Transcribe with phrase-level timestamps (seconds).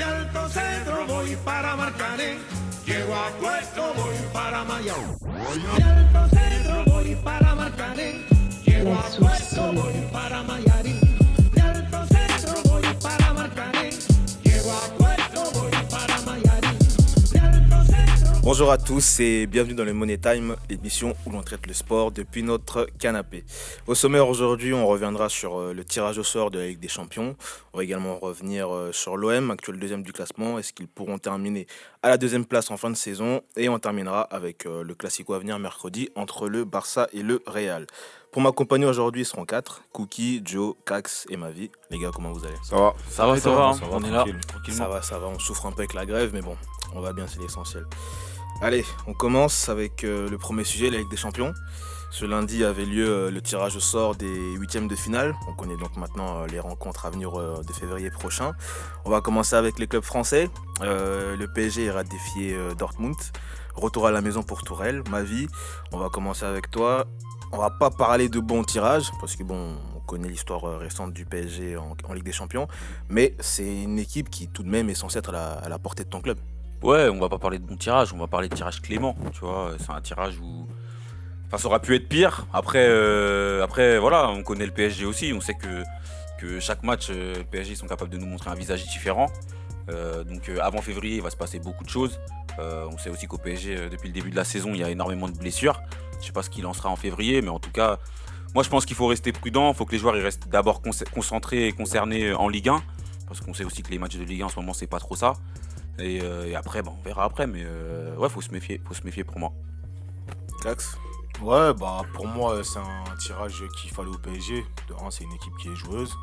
[0.00, 2.38] De Alto Centro voy para Marcané.
[2.86, 5.18] Llego a Puerto, voy para Mayao.
[5.76, 8.24] De Alto Centro voy para Marcané.
[8.64, 10.89] Llego a Puerto, voy para Mayarín.
[18.42, 22.10] Bonjour à tous et bienvenue dans le Money Time, l'émission où l'on traite le sport
[22.10, 23.44] depuis notre canapé.
[23.86, 26.88] Au sommaire aujourd'hui, on reviendra sur euh, le tirage au sort de la Ligue des
[26.88, 27.36] Champions.
[27.74, 30.58] On va également revenir euh, sur l'OM, actuel deuxième du classement.
[30.58, 31.66] Est-ce qu'ils pourront terminer
[32.02, 33.42] à la deuxième place en fin de saison?
[33.58, 37.42] Et on terminera avec euh, le classico à venir mercredi entre le Barça et le
[37.46, 37.86] Real.
[38.32, 41.70] Pour m'accompagner aujourd'hui, ils seront quatre Cookie, Joe, Cax et Mavi.
[41.90, 42.56] Les gars, comment vous allez?
[42.64, 43.80] Ça va Ça va, ça, va, hein.
[43.92, 44.24] on est là,
[44.70, 46.56] Ça va, ça va, on souffre un peu avec la grève, mais bon,
[46.94, 47.84] on va bien, c'est l'essentiel.
[48.62, 51.54] Allez, on commence avec euh, le premier sujet, la Ligue des Champions.
[52.10, 55.34] Ce lundi avait lieu euh, le tirage au sort des huitièmes de finale.
[55.48, 58.52] On connaît donc maintenant euh, les rencontres à venir de février prochain.
[59.06, 60.50] On va commencer avec les clubs français.
[60.82, 63.16] Le PSG ira défier Dortmund.
[63.76, 65.02] Retour à la maison pour Tourelle.
[65.08, 65.48] Ma vie,
[65.92, 67.06] on va commencer avec toi.
[67.52, 71.24] On va pas parler de bon tirage, parce que bon, on connaît l'histoire récente du
[71.24, 72.68] PSG en, Ligue des Champions.
[73.08, 76.10] Mais c'est une équipe qui tout de même est censée être à la portée de
[76.10, 76.38] ton club.
[76.82, 79.14] Ouais, on va pas parler de bon tirage, on va parler de tirage clément.
[79.32, 80.66] Tu vois, c'est un tirage où.
[81.46, 82.46] Enfin, ça aurait pu être pire.
[82.52, 85.32] Après, euh, après voilà, on connaît le PSG aussi.
[85.34, 85.82] On sait que,
[86.38, 89.30] que chaque match, euh, PSG sont capables de nous montrer un visage différent.
[89.90, 92.18] Euh, donc, euh, avant février, il va se passer beaucoup de choses.
[92.58, 94.84] Euh, on sait aussi qu'au PSG, euh, depuis le début de la saison, il y
[94.84, 95.82] a énormément de blessures.
[96.20, 97.98] Je sais pas ce qu'il en sera en février, mais en tout cas,
[98.54, 99.70] moi, je pense qu'il faut rester prudent.
[99.72, 102.80] Il faut que les joueurs ils restent d'abord con- concentrés et concernés en Ligue 1.
[103.26, 104.98] Parce qu'on sait aussi que les matchs de Ligue 1 en ce moment, c'est pas
[105.00, 105.34] trop ça.
[106.00, 108.94] Et, euh, et après, bon, on verra après, mais euh, ouais, faut se méfier, faut
[108.94, 109.52] se méfier pour moi.
[110.62, 110.96] Cax
[111.42, 114.64] Ouais, bah pour moi, c'est un tirage qu'il fallait au PSG.
[114.88, 116.14] De un, c'est une équipe qui est joueuse.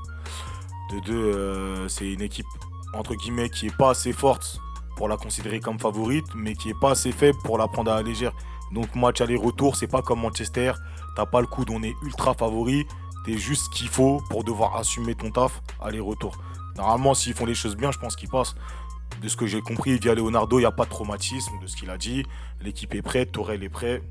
[0.92, 2.46] De deux, euh, c'est une équipe,
[2.94, 4.60] entre guillemets, qui est pas assez forte
[4.96, 7.96] pour la considérer comme favorite, mais qui est pas assez faible pour la prendre à
[7.96, 8.34] la légère.
[8.72, 10.74] Donc, match aller-retour, c'est pas comme Manchester.
[11.16, 12.86] T'as pas le coup d'on est ultra favori.
[13.26, 16.38] T'es juste ce qu'il faut pour devoir assumer ton taf aller-retour.
[16.78, 18.56] Normalement, s'ils font les choses bien, je pense qu'ils passent.
[19.22, 21.76] De ce que j'ai compris, via Leonardo, il n'y a pas de traumatisme de ce
[21.76, 22.24] qu'il a dit.
[22.62, 24.02] L'équipe est prête, Torel est prêt.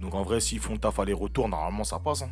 [0.00, 2.22] Donc en vrai, s'ils font le taf aller-retour, normalement ça passe.
[2.22, 2.30] hein.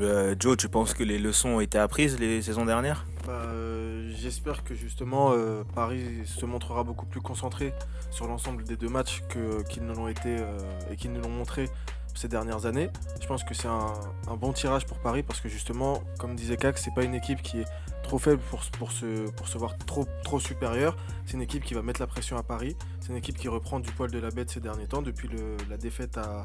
[0.00, 3.06] Euh, Joe, tu penses que les leçons ont été apprises les saisons dernières?
[3.26, 7.72] Bah, euh, J'espère que justement euh, Paris se montrera beaucoup plus concentré
[8.10, 9.22] sur l'ensemble des deux matchs
[9.68, 10.58] qu'ils ne l'ont été euh,
[10.90, 11.68] et qu'ils nous l'ont montré
[12.14, 12.88] ces dernières années.
[13.20, 13.92] Je pense que c'est un,
[14.28, 17.42] un bon tirage pour Paris parce que justement, comme disait Cac, c'est pas une équipe
[17.42, 17.66] qui est
[18.06, 20.96] trop faible pour, se- pour, se, pour se voir trop, trop supérieure.
[21.26, 22.76] C'est une équipe qui va mettre la pression à Paris.
[23.00, 25.02] C'est une équipe qui reprend du poil de la bête ces derniers temps.
[25.02, 26.44] Depuis le- la défaite à,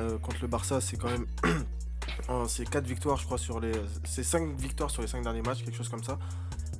[0.00, 1.26] euh, contre le Barça, c'est quand même
[2.48, 3.72] c'est 4 victoires, je crois, sur les.
[4.04, 6.18] C'est 5 victoires sur les 5 derniers matchs, quelque chose comme ça.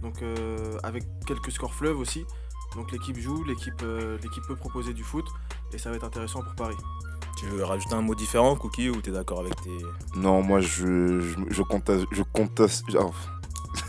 [0.03, 2.25] Donc, euh, avec quelques scores fleuves aussi.
[2.75, 5.25] Donc, l'équipe joue, l'équipe euh, l'équipe peut proposer du foot.
[5.73, 6.77] Et ça va être intéressant pour Paris.
[7.39, 9.77] Tu veux rajouter un mot différent, Cookie, ou t'es d'accord avec tes.
[10.15, 12.07] Non, moi je, je, je conteste.
[12.13, 13.13] Je conteste oh.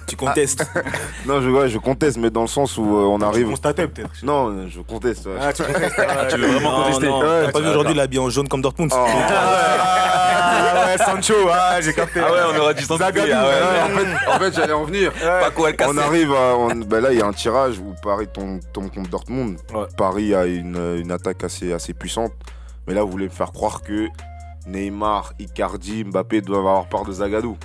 [0.08, 0.66] Tu contestes
[1.26, 3.48] Non, je, ouais, je conteste, mais dans le sens où euh, on Tu arrive.
[3.50, 4.10] constatais peut-être.
[4.24, 5.26] Non, je conteste.
[5.26, 5.34] ouais.
[5.40, 5.96] Ah, tu contestes.
[6.08, 8.62] ah, Tu veux vraiment contester non, Ouais, T'as pas vu aujourd'hui l'habillé en jaune comme
[8.62, 9.06] Dortmund Oh.
[10.50, 12.20] Ah, ouais, Sancho, ah, j'ai capté.
[12.26, 13.50] Ah ouais, on aura Zagadou, ah ouais.
[13.50, 15.12] Ouais, en fait, en fait, j'allais en venir.
[15.14, 15.92] Paco Alcacer.
[15.94, 16.56] On arrive à.
[16.58, 19.58] on- ben là, il y a un tirage où Paris tombe, tombe contre Dortmund.
[19.74, 19.86] Ouais.
[19.98, 22.32] Paris a une, une attaque assez, assez puissante.
[22.88, 24.08] Mais là, vous voulez me faire croire que
[24.66, 27.58] Neymar, Icardi, Mbappé doivent avoir part de Zagadou.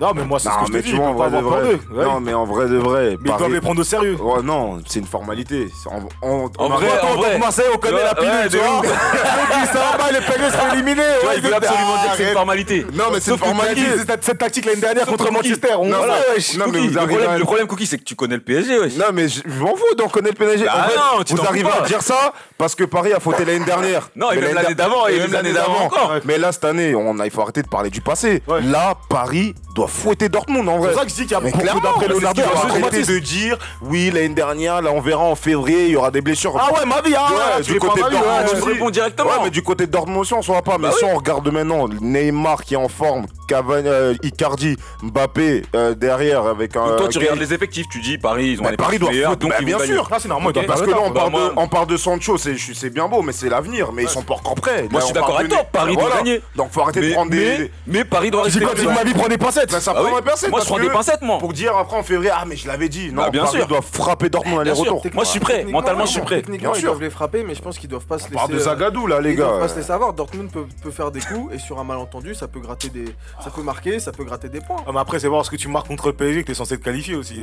[0.00, 0.92] Non, mais moi, c'est ce que je te dis.
[0.92, 1.70] vois, en pas vrai de avoir vrai.
[1.70, 1.96] peur d'eux.
[1.98, 2.04] Ouais.
[2.04, 3.16] Non, mais en vrai de vrai.
[3.20, 4.16] Mais ils doivent les prendre au sérieux.
[4.22, 5.68] Oh non, c'est une formalité.
[5.86, 7.38] En- on En a- vrai, en vrai.
[7.38, 8.82] Marseille, on connaît Ouais, la pilule, ouais, tu vois.
[9.72, 11.02] ça va pas, les PSG sont éliminés.
[11.20, 12.86] Tu vois, ils- absolument dire que c'est une formalité.
[12.92, 13.82] Non, mais c'est une formalité.
[14.20, 15.30] cette, tactique l'année dernière contre.
[15.30, 15.74] Manchester.
[15.78, 18.96] On Le problème, Cookie, c'est que tu connais le PSG, wesh.
[18.96, 20.64] Non, mais je m'en fous d'en connaître le PSG.
[20.64, 23.44] Bah En fait, non, tu vous arrivez à dire ça parce que Paris a fauté
[23.44, 24.08] l'année dernière.
[24.16, 26.14] Non, et même l'année d'avant, et même l'année d'avant encore.
[26.24, 28.42] Mais là, cette année, il faut arrêter de parler du passé.
[28.64, 30.88] Là, Paris doit fouetter Dortmund en C'est vrai.
[30.92, 32.42] pour ça que je dis qu'il y a Mais beaucoup d'après c'est Leonardo.
[32.42, 36.10] il arrêter de dire oui l'année dernière, là on verra en février, il y aura
[36.10, 36.54] des blessures.
[36.58, 38.64] Ah ouais, ma vie, hein, Ouais, ouais, du les côté de Dortmund, ouais, tu me
[38.64, 39.30] réponds directement.
[39.30, 40.78] Ouais, mais du côté de Dortmund aussi, on va pas.
[40.78, 41.10] Mais Bah si oui.
[41.12, 46.76] on regarde maintenant, Neymar qui est en forme, Cavani, euh, Icardi, Mbappé euh, derrière avec
[46.76, 46.86] un.
[46.86, 49.10] Donc toi, tu regardes les effectifs, tu dis Paris, ils ont Bah, un Paris doit
[49.10, 50.08] donc bah, ils bien sûr.
[50.10, 52.56] Ah, c'est normal, Parce pas que là, on parle, de, on parle de Sancho, c'est
[52.58, 53.92] c'est bien beau, mais c'est l'avenir.
[53.92, 54.82] Mais ils sont pas encore prêts.
[54.90, 56.40] Moi, Là, je suis d'accord avec toi, Paris doit gagner.
[56.56, 57.70] Donc faut arrêter de prendre des.
[57.86, 60.08] mais, Paris doit rester dis que ma vie prend des pincettes bah, ça Ah oui.
[60.10, 60.50] prend des pincettes.
[60.50, 61.38] Moi, je prends des pincettes, moi.
[61.38, 63.12] Pour dire après en février, ah, mais je l'avais dit.
[63.12, 63.66] Non, Bah, bien Paris sûr.
[63.66, 64.82] doit frapper Dortmund Bien sûr.
[64.84, 65.12] aller-retour.
[65.14, 65.64] Moi, je suis prêt.
[65.64, 66.36] Mentalement, je suis prêt.
[66.36, 66.90] Techniquement, Bien ils sûr.
[66.90, 68.34] doivent les frapper, mais je pense qu'ils doivent pas se laisser.
[68.36, 69.60] parle de euh, Zagadou là, les ils doivent gars.
[69.60, 70.12] pas se laisser avoir.
[70.12, 73.04] Dortmund peut, peut faire des coups et sur un malentendu, ça peut gratter des,
[73.44, 74.76] ça peut marquer, ça peut gratter des points.
[74.86, 76.78] Ah, mais après, c'est voir ce que tu marques contre le PSG que t'es censé
[76.78, 77.40] te qualifier aussi.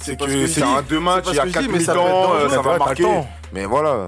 [0.00, 2.00] C'est que un deux matchs, il y a que je dis, 4 mais ça peut
[2.00, 3.06] être mi-temps, euh, ça va marquer.
[3.52, 4.06] Mais voilà,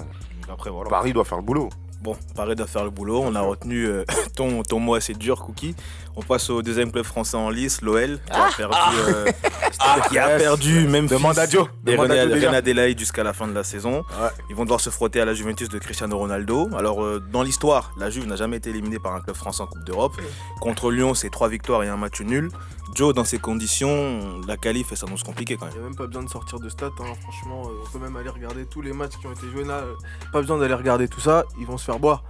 [0.51, 0.89] Après, voilà.
[0.91, 1.69] Paris doit faire le boulot.
[2.01, 3.23] Bon, Paris doit faire le boulot.
[3.25, 4.05] On a retenu euh,
[4.37, 5.75] ton, ton mot assez dur, Cookie.
[6.15, 9.25] On passe au deuxième club français en lice, l'OL, qui a perdu, euh,
[10.11, 10.43] qui a yes.
[10.43, 11.69] perdu même Demande à Dio.
[11.87, 12.35] Et Demande à René.
[12.47, 14.05] René Adélaïde jusqu'à la fin de la saison.
[14.21, 14.29] Ouais.
[14.51, 16.69] Ils vont devoir se frotter à la Juventus de Cristiano Ronaldo.
[16.77, 19.67] Alors, euh, dans l'histoire, la Juve n'a jamais été éliminée par un club français en
[19.67, 20.15] Coupe d'Europe.
[20.61, 22.51] Contre Lyon, c'est trois victoires et un match nul.
[22.95, 25.79] Joe, dans ces conditions, la qualif, ça s'annonce compliqué quand Il même.
[25.79, 27.15] n'y a même pas besoin de sortir de stats, hein.
[27.23, 29.77] franchement, euh, on peut même aller regarder tous les matchs qui ont été joués là.
[29.79, 29.95] euh,
[30.31, 32.23] Pas besoin d'aller regarder tout ça, ils vont se faire boire.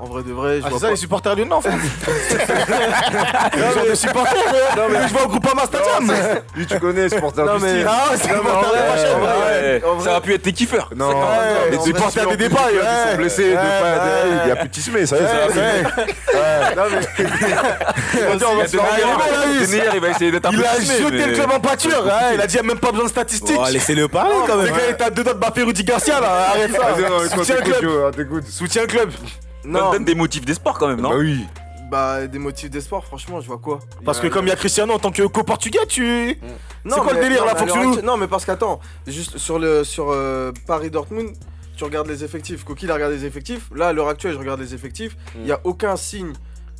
[0.00, 1.74] En vrai de vrai, je Ah, vois c'est ça les supporters lyonnais en fait ont
[3.84, 4.44] des supporters
[4.76, 6.12] Non, mais- Je vais au Groupama Stadium
[6.54, 7.84] Lui, tu connais, supporter Non, du mais-.
[7.86, 10.90] Ah c'est Non, mais en vrai, Ça a pu être tes kiffeurs.
[10.94, 11.10] Non,
[11.70, 12.78] les supporters des peut- ils
[13.10, 13.56] sont blessés.
[14.44, 15.32] Il y a plus de Tismé, ça y est, ça.
[16.76, 16.98] Non, mais-
[18.14, 18.20] Il
[19.74, 22.04] Il il va essayer d'être un peu Il a jeté mais- le club en pâture,
[22.10, 23.56] hein, il a dit il n'y a même pas besoin de statistiques.
[23.58, 24.74] Oh, laissez-le parler quand Le même.
[24.74, 26.78] gars est à deux doigts de baffer Rudy Garcia là, arrête ça.
[26.90, 28.10] Non, mais toi, Soutiens le club, hein,
[28.48, 29.10] soutiens le club.
[29.64, 31.44] Non, donne des motifs d'espoir quand même, non Bah oui.
[31.90, 34.56] bah des motifs d'espoir, franchement, je vois quoi Parce a- que comme il y a
[34.56, 36.38] Cristiano en tant que co-portugais, tu.
[36.84, 39.38] Non, C'est quoi le mais- délire, non, là, mais faut Non, mais parce qu'attends, juste
[39.38, 41.34] sur le sur euh, Paris Dortmund,
[41.76, 42.64] tu regardes les effectifs.
[42.64, 43.68] Coquille il regarde les effectifs.
[43.74, 45.16] Là, à l'heure actuelle, je regarde les effectifs.
[45.36, 46.32] Il y a aucun signe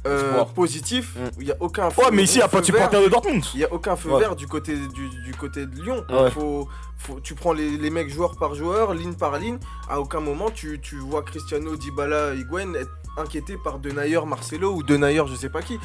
[0.08, 1.14] euh, positif.
[1.16, 1.20] Mm.
[1.40, 1.90] Il y a aucun.
[1.90, 3.44] feu- Ouais, mais ici, il n'y a pas de supporter de Dortmund.
[3.54, 4.20] Il y a aucun feu Ouais.
[4.20, 6.04] vert du côté du, du côté de Lyon.
[6.10, 6.30] Ouais.
[6.30, 9.58] Faut, faut- tu prends les, les mecs joueur par joueur, ligne par ligne.
[9.88, 14.82] À aucun moment tu, tu vois Cristiano, Dybala, Higuain être inquiété par Denayer, Marcelo ou
[14.84, 15.78] Denayer, je sais pas qui.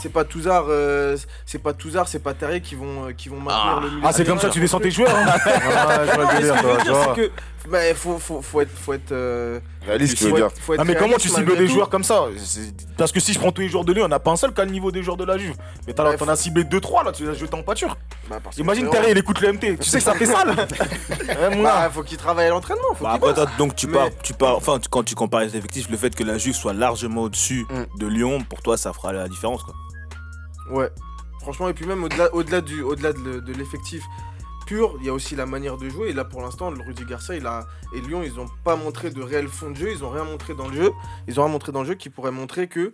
[0.00, 1.16] C'est pas Touzard, euh,
[1.46, 4.00] c'est pas Touzard, c'est pas Terrier qui vont qui vont maintenir le milieu.
[4.04, 5.14] Ah, c'est comme ça que tu descends tes joueurs.
[5.14, 5.26] hein.
[5.38, 6.36] Ce que je
[6.76, 7.30] veux dire, c'est que
[7.68, 10.50] bah, faut, faut, faut être faut être euh, Réaliste, tu veux dire.
[10.60, 11.72] faut Ah mais comment tu cibles des tout.
[11.72, 12.26] joueurs comme ça
[12.96, 14.52] Parce que si je prends tous les joueurs de Lyon, on n'a pas un seul
[14.54, 15.54] qui a le niveau des joueurs de la Juve.
[15.86, 17.96] Mais t'en as ciblé 2-3 là, tu les as jetés en pâture.
[18.30, 19.78] Bah, Imagine Terry, il écoute le MT.
[19.80, 20.50] Tu sais que ça fait sale
[21.28, 22.94] Ouais, mon Bah, faut qu'il travaille à l'entraînement.
[22.94, 23.18] Faut Bah,
[23.58, 26.14] donc tu Mais- pars, tu pars, enfin, tu- quand tu compares les effectifs, le fait
[26.14, 27.98] que la Juve soit largement au-dessus Mm.
[27.98, 29.74] de Lyon, pour toi, ça fera la différence, quoi.
[30.70, 30.88] Ouais.
[31.40, 34.04] Franchement, et puis même au-delà au-delà du au-delà de, le- de l'effectif
[34.72, 36.08] pur, il y a aussi la manière de jouer.
[36.10, 39.10] Et là, pour l'instant, le Rudy Garcia il a, et Lyon, ils n'ont pas montré
[39.10, 39.92] de réel fond de jeu.
[39.92, 40.90] Ils n'ont rien montré dans le jeu.
[41.28, 42.92] Ils ont rien montré dans le jeu qui pourrait montrer que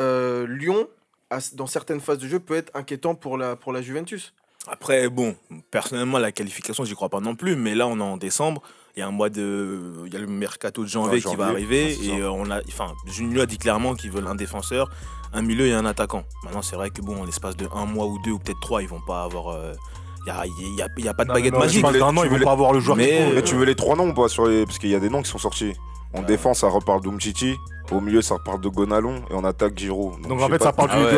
[0.00, 0.86] euh, Lyon,
[1.30, 4.34] a- dans certaines phases de jeu, peut être inquiétant pour la, pour la Juventus.
[4.66, 5.36] Après, bon,
[5.70, 8.62] personnellement, la qualification, j'y crois pas non plus, mais là, on est en décembre.
[8.96, 9.92] Il y a un mois de.
[10.06, 11.94] Il y a le mercato de janvier Ouais, qui va arriver.
[11.94, 12.60] c'est et euh, on a.
[12.68, 14.88] Enfin, Junio a dit clairement qu'ils veulent un défenseur,
[15.32, 16.24] un milieu et un attaquant.
[16.44, 18.82] Maintenant, c'est vrai que, bon, en l'espace de un mois ou deux, ou peut-être trois,
[18.82, 19.48] ils vont pas avoir.
[19.48, 19.74] euh,
[20.26, 20.30] Il
[20.78, 21.84] y a, y a- pas de Non, baguette non, magique.
[21.84, 23.22] an, Tu ils vont pas avoir le joueur Mais-.
[23.22, 24.64] Euh, Mais tu veux les trois noms ou pas sur les...
[24.64, 25.74] Parce qu'il y a des noms qui sont sortis.
[26.16, 27.56] En défense, ça reparle d'Umtiti.
[27.90, 29.22] Au milieu, ça reparle de Gonalon.
[29.30, 30.14] Et en attaque, Giroud.
[30.26, 30.66] Donc en fait, pas.
[30.66, 31.04] ça parle Ah du.
[31.04, 31.10] ouais.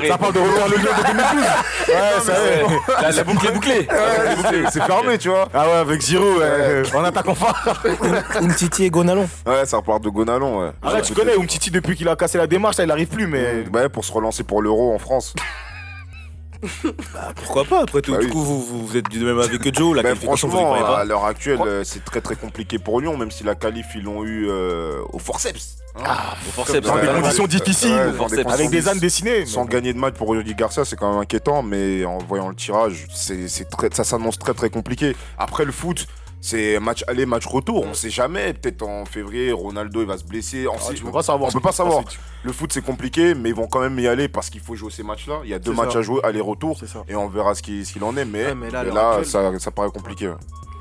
[0.00, 0.08] ouais.
[0.08, 1.44] Ça parle de refaire le Lyon de 2012.
[1.88, 3.02] Ouais, ça y est.
[3.02, 3.78] La, la boucle est bouclée.
[3.80, 5.48] Ouais, c'est- C'est fermé, tu vois.
[5.52, 6.82] Ah ouais, avec Giroud, ouais.
[6.94, 7.82] en attaquant phare.
[8.40, 9.28] Umtiti et Gonalon.
[9.46, 10.70] Ouais, ça reparle de Gonalon, ouais.
[10.82, 13.26] Ah là, tu connais Umtiti depuis qu'il a cassé la démarche, là, il arrive plus,
[13.26, 13.64] mais.
[13.70, 15.34] Bah, ouais, pour se relancer pour l'euro en France.
[17.12, 18.32] Bah, pourquoi pas Après tout, Bah du oui.
[18.32, 19.94] coup, vous, vous, vous êtes du même avis que Joe.
[19.96, 23.00] La Bah, qualification, vous y franchement, à l'heure actuelle, euh, c'est très très compliqué pour
[23.00, 25.76] Lyon, même si la qualif, ils l'ont eu euh, au forceps.
[25.96, 26.86] Au forceps.
[26.86, 28.52] Dans des Ouais, conditions ouais, difficiles, ouais, au dans des forceps.
[28.52, 29.46] avec des ânes dessinés.
[29.46, 32.54] Sans gagner de match pour Rudy Garcia, c'est quand même inquiétant, mais en voyant le
[32.54, 35.16] tirage, c'est c'est très, ça s'annonce très très compliqué.
[35.38, 36.06] Après le foot,
[36.46, 37.84] c'est match aller, match retour.
[37.86, 38.52] On sait jamais.
[38.54, 40.66] Peut-être en février, Ronaldo il va se blesser.
[40.68, 41.48] On, Ah, tu peux pas savoir.
[41.50, 42.04] on peut pas savoir.
[42.44, 44.90] Le foot c'est compliqué, mais ils vont quand même y aller parce qu'il faut jouer
[44.90, 45.40] ces matchs-là.
[45.44, 45.98] Il y a deux matchs ça.
[45.98, 48.24] à jouer, aller-retour, et on verra ce qu'il en est.
[48.24, 50.28] Mais, Ouais, mais là, à mais l'heure là, actuelle- ça, ça paraît compliqué.
[50.28, 50.34] ouais.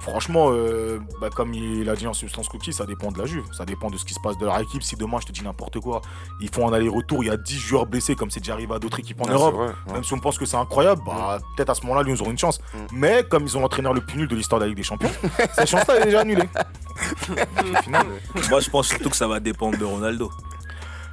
[0.07, 3.43] Franchement, euh, bah, comme il a dit en substance cookie, ça dépend de la Juve.
[3.51, 4.83] Ça dépend de ce qui se passe de leur équipe.
[4.83, 6.01] Si demain, je te dis n'importe quoi,
[6.39, 8.77] ils font un aller-retour, il y a 10 joueurs blessés, comme c'est déjà arrivé à
[8.77, 9.55] d'autres équipes en Ouais, Europe.
[9.55, 9.93] c'est vrai, ouais.
[9.93, 12.38] Même si on pense que c'est incroyable, bah, peut-être à ce moment-là, ils auront une
[12.38, 12.59] chance.
[12.74, 12.77] Mm.
[12.91, 15.09] Mais comme ils ont l'entraîneur le plus nul de l'histoire de la Ligue des Champions,
[15.55, 16.47] cette chance-là est déjà annulée.
[18.50, 20.31] Moi, je pense surtout que ça va dépendre de Ronaldo.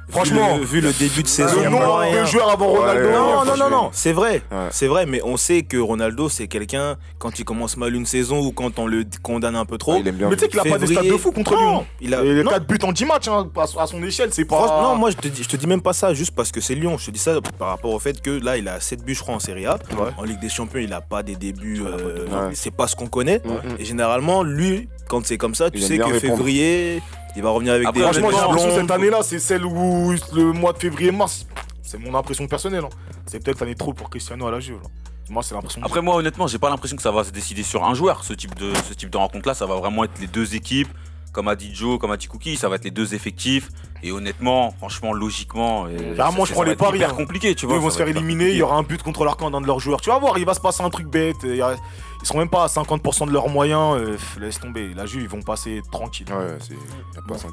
[0.09, 3.07] Franchement, vu le, vu le début de saison, le nombre de joueurs avant Ronaldo.
[3.07, 4.41] ouais, Non, non, non, non, c'est vrai.
[4.51, 4.67] Ouais.
[4.71, 8.39] C'est vrai, mais on sait que Ronaldo, c'est quelqu'un, quand il commence mal une saison
[8.39, 9.97] ou quand on le condamne un peu trop.
[9.97, 10.29] il aime bien.
[10.29, 11.85] Mais tu sais qu'il a pas des stats de fou contre Non, Lyon.
[12.01, 13.47] Il a, Et les non, 4 buts en 10 matchs, hein,
[13.79, 14.57] à son échelle, c'est pas.
[14.57, 16.61] franchement, non, moi je te, dis, je te dis même pas ça juste parce que
[16.61, 16.97] c'est Lyon.
[16.97, 19.21] Je te dis ça par rapport au fait que là, il a 7 buts, je
[19.21, 19.75] crois, en Serie A.
[19.97, 20.09] Ouais.
[20.17, 21.81] En Ligue des Champions, il a pas des débuts.
[21.85, 22.49] euh.
[22.53, 23.41] C'est pas ce qu'on connaît.
[23.79, 27.01] Et généralement, lui, quand c'est comme ça, tu sais que février,
[27.35, 28.87] il va revenir avec Après, des Franchement, j'ai honnêtement, l'impression que blonds.
[28.87, 31.45] cette année-là, c'est celle où le mois de février-mars,
[31.81, 32.83] C'est mon impression personnelle.
[32.85, 32.89] hein.
[33.25, 34.79] C'est peut-être l'année trop pour Cristiano à la Juve.
[34.81, 34.89] là.
[35.29, 35.79] Moi, c'est l'impression.
[35.81, 38.23] que Après moi honnêtement j'ai pas l'impression que ça va se décider sur un joueur
[38.25, 40.89] ce type de ce type de rencontre là ça va vraiment être les deux équipes
[41.33, 43.69] comme a dit Joe comme a dit Cookie ça va être les deux effectifs
[44.01, 47.15] et honnêtement franchement logiquement euh, Bah, moi, je ça prends les paris, hyper hein.
[47.15, 49.25] compliqué tu Eux, vois ils vont se faire éliminer, il y aura un but contre
[49.25, 49.99] leur camp d'un de leurs joueurs.
[50.01, 51.35] Tu vas voir, il va se passer un truc bête.
[51.43, 51.75] il y a-
[52.21, 53.97] Ils seront même pas à 50% de leurs moyens.
[53.97, 54.93] euh, laisse tomber.
[54.93, 56.27] La Juve, ils vont passer tranquille.
[56.29, 56.75] Ouais, c'est.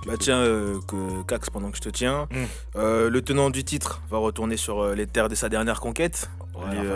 [0.06, 2.36] Bah tiens, euh, que- Cax, pendant que je te tiens, Mm.
[2.76, 6.30] euh, le tenant du titre va retourner sur les terres de sa dernière conquête.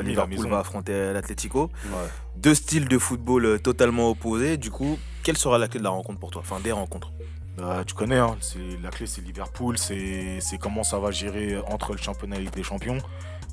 [0.04, 1.70] Liverpool va affronter l'Atlético.
[1.86, 1.90] Ouais.
[2.36, 4.56] Deux styles de football totalement opposés.
[4.56, 7.10] Du coup, quelle sera la clé de la rencontre pour toi Enfin, des rencontres?
[7.56, 8.36] Bah, tu connais, hein,
[8.82, 12.54] la clé c'est Liverpool, c'est comment ça va gérer entre le championnat et la Ligue
[12.54, 12.98] des Champions.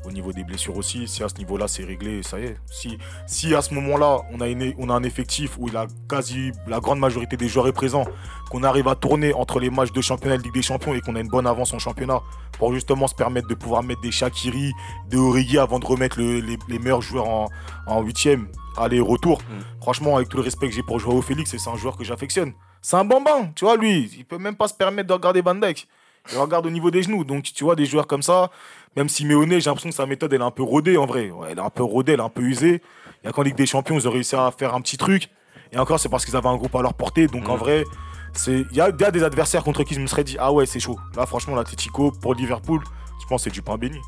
[0.04, 2.58] Au niveau des blessures aussi, si à ce niveau-là c'est réglé, ça y est.
[2.72, 2.98] Si,
[3.28, 6.80] si à ce moment-là on a, une- on a un effectif où la quasi la
[6.80, 8.06] grande majorité des joueurs est présent,
[8.50, 11.02] qu'on arrive à tourner entre les matchs de championnat et de Ligue des Champions et
[11.02, 12.22] qu'on a une bonne avance en championnat
[12.58, 14.72] pour justement se permettre de pouvoir mettre des Shakiri,
[15.08, 17.28] des Origi avant de remettre le- les, les meilleurs joueurs
[17.86, 18.48] en huitième,
[18.78, 19.40] aller-retour.
[19.82, 22.54] Franchement, avec tout le respect que j'ai pour Joao Félix, c'est un joueur que j'affectionne.
[22.82, 24.10] C'est un bambin, tu vois, lui.
[24.18, 25.88] Il peut même pas se permettre de regarder Van Dijk.
[26.32, 27.24] Il regarde au niveau des genoux.
[27.24, 28.50] Donc, tu vois, des joueurs comme ça,
[28.96, 31.30] même Simeone, j'ai l'impression que sa méthode, elle est un peu rodée en vrai.
[31.32, 32.82] Ouais, elle est un peu rodée, elle est un peu usée.
[33.24, 35.30] Il y a qu'en Ligue des Champions, ils ont réussi à faire un petit truc.
[35.72, 37.28] Et encore, c'est parce qu'ils avaient un groupe à leur portée.
[37.28, 37.60] Donc, en Mhm.
[37.60, 37.86] vrai,
[38.48, 40.80] il y, y a des adversaires contre qui je me serais dit, ah ouais, c'est
[40.80, 41.00] chaud.
[41.16, 42.82] Là, franchement, l'Atletico pour Liverpool,
[43.22, 44.00] je pense que c'est du pain béni.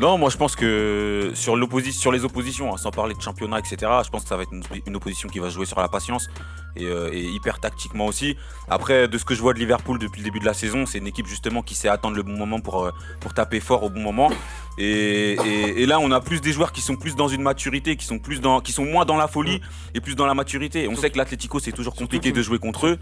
[0.00, 1.58] Non, moi je pense que sur,
[1.92, 4.52] sur les oppositions, hein, sans parler de championnat, etc., je pense que ça va être
[4.52, 6.30] une, une opposition qui va se jouer sur la patience
[6.74, 8.34] et, euh, et hyper tactiquement aussi.
[8.70, 10.96] Après, de ce que je vois de Liverpool depuis le début de la saison, c'est
[10.98, 13.90] une équipe justement qui sait attendre le bon moment pour, euh, pour taper fort au
[13.90, 14.30] bon moment.
[14.78, 17.96] Et, et- et là, on a plus des joueurs qui sont plus dans une maturité,
[17.96, 19.60] qui sont, plus dans, qui sont moins dans la folie
[19.94, 20.88] et plus dans la maturité.
[20.88, 22.98] On sait que l'Atlético, c'est toujours compliqué de jouer contre eux.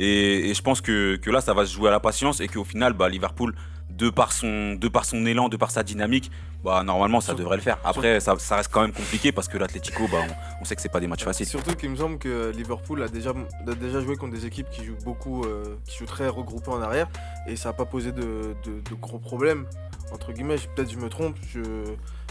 [0.00, 2.48] Et, et je pense que, que là, ça va se jouer à la patience et
[2.48, 3.54] qu'au final, bah, Liverpool,
[3.96, 6.30] de par, son, de par son élan, de par sa dynamique,
[6.64, 7.78] bah, normalement, ça devrait le faire.
[7.84, 10.82] Après, ça, ça reste quand même compliqué parce que l'Atlético, bah, on, on sait que
[10.82, 11.46] c'est pas des matchs faciles.
[11.46, 14.84] Surtout qu'il me semble que Liverpool a déjà, a déjà joué contre des équipes qui
[14.84, 17.08] jouent beaucoup, euh, qui jouent très regroupées en arrière,
[17.46, 19.66] et ça n'a pas posé de, de- de gros problèmes
[20.12, 20.56] entre guillemets.
[20.74, 21.60] Peut-être je me trompe, je...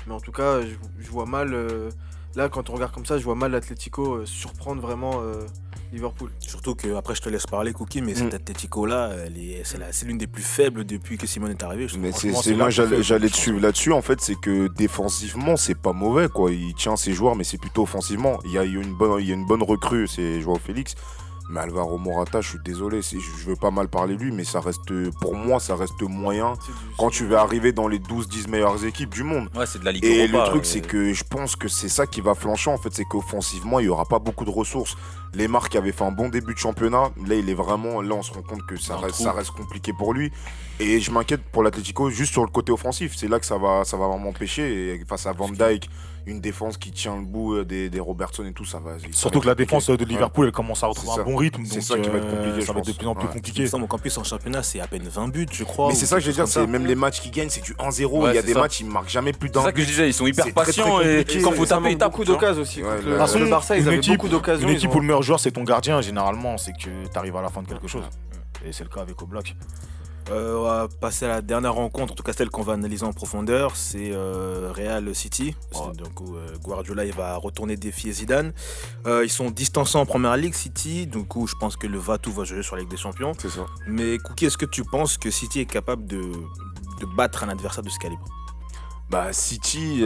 [0.08, 1.54] mais en tout cas, je, je vois mal.
[1.54, 1.90] euh,
[2.40, 5.42] là, quand on regarde comme ça, je vois mal l'Atlético euh, surprendre vraiment euh,
[5.92, 6.32] Liverpool.
[6.40, 8.16] Surtout que, après, je te laisse parler, Cookie, mais Mm.
[8.16, 9.12] cette Atlético-là,
[9.92, 11.88] c'est l'une des plus faibles depuis que Simone est arrivé.
[11.88, 11.98] je.
[11.98, 12.70] Mais c'est moi là
[13.02, 13.30] j'allais
[13.60, 17.44] là-dessus en fait c'est que défensivement c'est pas mauvais quoi il tient ses joueurs mais
[17.44, 20.40] c'est plutôt offensivement il y a une bonne il y a une bonne recrue c'est
[20.42, 20.96] Joao Félix
[21.50, 24.60] mais Alvaro Morata je suis désolé je veux pas mal parler de lui mais ça
[24.60, 24.82] reste
[25.20, 26.60] pour moi ça reste moyen du-
[26.98, 29.92] quand tu vas arriver dans les 12-10 meilleures équipes du monde Ouais, c'est de la
[29.92, 32.36] Ligue et Europa, le truc, euh, c'est que je pense que c'est ça qui va
[32.36, 34.96] flancher en fait, c'est qu'offensivement, il n'y aura pas beaucoup de ressources.
[35.34, 37.12] Les marques avaient fait un bon début de championnat.
[37.28, 38.02] Là, il est vraiment.
[38.02, 39.24] Là, on se rend compte que ça, reste, trou.
[39.26, 40.32] ça reste compliqué pour lui.
[40.80, 43.14] Et je m'inquiète pour l'Atletico juste sur le côté offensif.
[43.16, 44.94] C'est là que ça va, ça va vraiment pêcher.
[44.96, 45.88] Et face à Van Dyke,
[46.30, 48.98] une défense qui tient le bout euh, des, des Robertson et tout, ça va.
[49.00, 49.76] ça Surtout que la compliqué.
[49.76, 51.30] défense de Liverpool, elle commence à retrouver C'est un ça.
[51.30, 51.64] bon rythme.
[51.66, 53.16] C'est donc, ça qui va être euh, compliqué, je Ça va être de plus en
[53.16, 53.68] plus compliqué.
[53.68, 55.90] semble qu'en plus, en championnat, c'est à peine 20 buts, je crois.
[55.90, 56.68] Mais c'est ça que je veux dire, c'est ça.
[56.68, 58.06] même les matchs qui gagnent, c'est du 1-0.
[58.22, 58.60] Ouais, il y a c'est des ça.
[58.60, 60.52] matchs, ils marquent jamais plus C'est d'un ça que je disais, ils sont hyper C'est
[60.54, 62.12] très, très patients et quand faut ça taper, ils tapent.
[62.12, 62.82] beaucoup d'occasions aussi.
[62.82, 64.68] Le- Barça, ils une avaient équipe, beaucoup d'occasions.
[64.68, 66.80] une équipe où le meilleur joueur c'est ton gardien, généralement, c'est que
[67.12, 68.04] tu arrives à la fin de quelque chose.
[68.66, 69.56] Et c'est le cas avec Oblak.
[70.32, 73.04] Euh, on va passer à la dernière rencontre, en tout cas celle qu'on va analyser
[73.04, 75.56] en profondeur, c'est euh, Real City.
[75.74, 78.54] Donc où, euh, Guardiola il va retourner défier Zidane.
[79.08, 82.44] Ils sont distancés en première ligue City, du coup je pense que le Vatou va
[82.44, 83.34] jouer sur la Ligue des Champions.
[83.40, 83.66] C'est ça.
[83.88, 86.22] Mais Cookie, est-ce que tu penses que City est capable de,
[87.00, 88.26] de battre un adversaire de ce calibre?
[89.10, 90.04] Bah, City,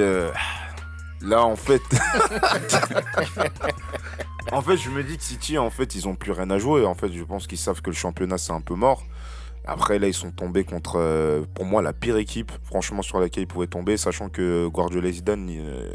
[1.22, 1.82] là, en fait.
[4.51, 6.86] en fait, je me dis que City, en fait, ils ont plus rien à jouer.
[6.86, 9.03] En fait, je pense qu'ils savent que le championnat, c'est un peu mort.
[9.65, 13.43] Après, là, ils sont tombés contre, euh, pour moi, la pire équipe, franchement, sur laquelle
[13.43, 15.89] ils pouvaient tomber, sachant que Guardiola et Zidane, il, euh,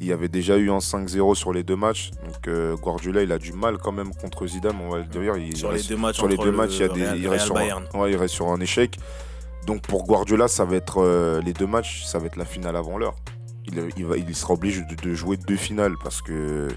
[0.00, 2.10] il avait déjà eu un 5-0 sur les deux matchs.
[2.24, 5.36] Donc, euh, Guardiola, il a du mal quand même contre Zidane, on va le dire.
[5.36, 7.04] Il Sur les deux matchs, sur les entre deux le matchs, il y a des,
[7.04, 8.98] Real- il reste sur un, ouais, il reste sur un échec.
[9.66, 12.74] Donc pour Guardiola, ça va être euh, les deux matchs, ça va être la finale
[12.76, 13.16] avant l'heure.
[13.66, 16.68] Il, il, va, il sera obligé de, de jouer deux finales parce que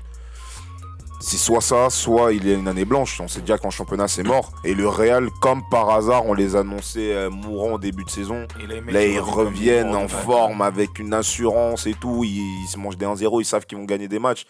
[1.22, 3.20] c'est soit ça, soit il y a une année blanche.
[3.22, 4.52] On sait déjà qu'en championnat c'est mort.
[4.64, 8.48] Et le Real, comme par hasard, on les annonçait euh, mourants au début de saison.
[8.88, 12.24] Là, ils reviennent en forme avec une assurance et tout.
[12.24, 14.46] Ils, ils se mangent des 1-0, ils savent qu'ils vont gagner des matchs.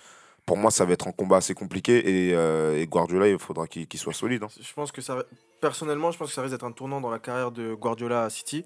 [0.46, 2.30] Pour moi, ça va être un combat assez compliqué.
[2.30, 4.44] Et, euh, et Guardiola, il faudra qu'il soit solide.
[4.44, 4.48] hein.
[4.60, 5.18] Je pense que ça,
[5.62, 8.30] personnellement, je pense que ça risque d'être un tournant dans la carrière de Guardiola à
[8.30, 8.66] City,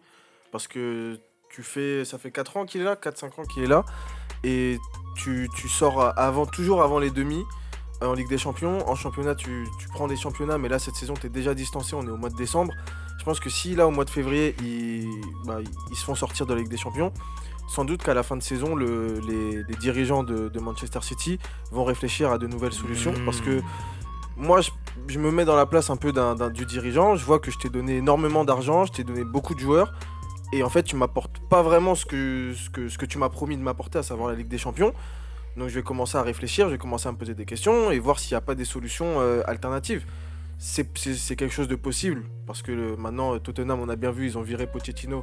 [0.52, 1.20] parce que
[1.50, 3.84] tu fais, ça fait 4 ans qu'il est là, 4-5 ans qu'il est là,
[4.44, 4.78] et
[5.18, 7.44] tu, tu sors avant, toujours avant les demi
[8.02, 8.88] en Ligue des Champions.
[8.90, 11.96] En championnat, tu, tu prends des championnats, mais là cette saison, tu es déjà distancé.
[11.96, 12.74] On est au mois de décembre.
[13.18, 15.10] Je pense que si là, au mois de février, ils,
[15.46, 15.58] bah,
[15.90, 17.12] ils se font sortir de la Ligue des Champions,
[17.68, 21.40] sans doute qu'à la fin de saison, le- les, dirigeants de, Manchester City
[21.72, 23.14] vont réfléchir à de nouvelles solutions.
[23.26, 23.62] Parce que
[24.38, 24.72] moi, je,
[25.08, 26.14] je me mets dans la place un peu
[26.54, 27.16] du dirigeant.
[27.16, 29.94] Je vois que je t'ai donné énormément d'argent, je t'ai donné beaucoup de joueurs.
[30.54, 33.30] Et en fait, tu m'apportes pas vraiment ce que, ce, que, ce que tu m'as
[33.30, 34.94] promis de m'apporter, à savoir la Ligue des Champions.
[35.58, 38.00] Donc je vais commencer à réfléchir, je vais commencer à me poser des questions et
[38.00, 40.06] voir s'il n'y a pas des solutions euh, alternatives.
[40.58, 40.86] C'est,
[41.36, 42.24] quelque chose de possible.
[42.48, 45.22] Parce que maintenant, euh, Tottenham, on a bien vu, ils ont viré Pochettino.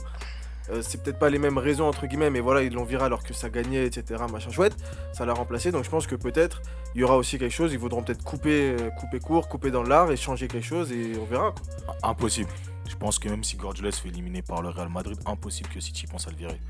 [0.70, 3.22] Euh, c'est peut-être pas les mêmes raisons, entre guillemets, mais voilà, ils l'ont viré alors
[3.24, 4.22] que ça gagnait, etc.
[4.30, 4.76] Machin chouette.
[5.12, 5.72] Ça l'a remplacé.
[5.72, 6.62] Donc je pense que peut-être
[6.94, 7.72] il y aura aussi quelque chose.
[7.72, 11.12] Ils voudront peut-être couper, euh, couper court, couper dans l'art et changer quelque chose et
[11.20, 11.54] on verra.
[12.02, 12.50] Impossible.
[12.88, 15.80] Je pense que même si Guardiola se fait éliminer par le Real Madrid, impossible que
[15.80, 16.60] City pense à le virer.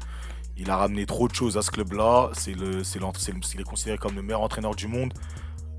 [0.57, 2.31] Il a ramené trop de choses à ce club-là.
[2.35, 2.53] C'est
[3.55, 5.13] il est considéré comme le meilleur entraîneur du monde.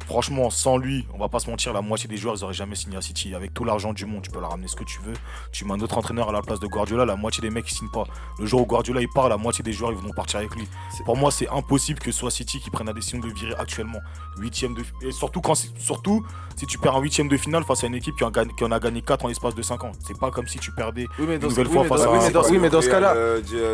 [0.08, 2.76] Franchement, sans lui, on va pas se mentir, la moitié des joueurs, ils auraient jamais
[2.76, 3.34] signé à City.
[3.36, 5.14] Avec tout l'argent du monde, tu peux leur ramener ce que tu veux.
[5.52, 7.74] Tu mets un autre entraîneur à la place de Guardiola, la moitié des mecs ils
[7.76, 8.04] signent pas.
[8.40, 10.68] Le jour où Guardiola il part, la moitié des joueurs ils vont partir avec lui.
[10.96, 13.34] C'est- Pour moi, c'est impossible que ce soit City qui prenne la décision de le
[13.34, 14.00] virer actuellement.
[14.38, 17.88] Huitième de et surtout quand surtout si tu perds un huitième de finale face à
[17.88, 19.92] une équipe qui en, gagne- qui en a gagné 4 en l'espace de 5 ans.
[20.06, 21.08] C'est pas comme si tu perdais.
[21.18, 22.70] Oui, mais dans, Nouvelle oui, fois mais face dans- à- oui, mais dans- oui, mais
[22.70, 23.16] dans ce cas-là,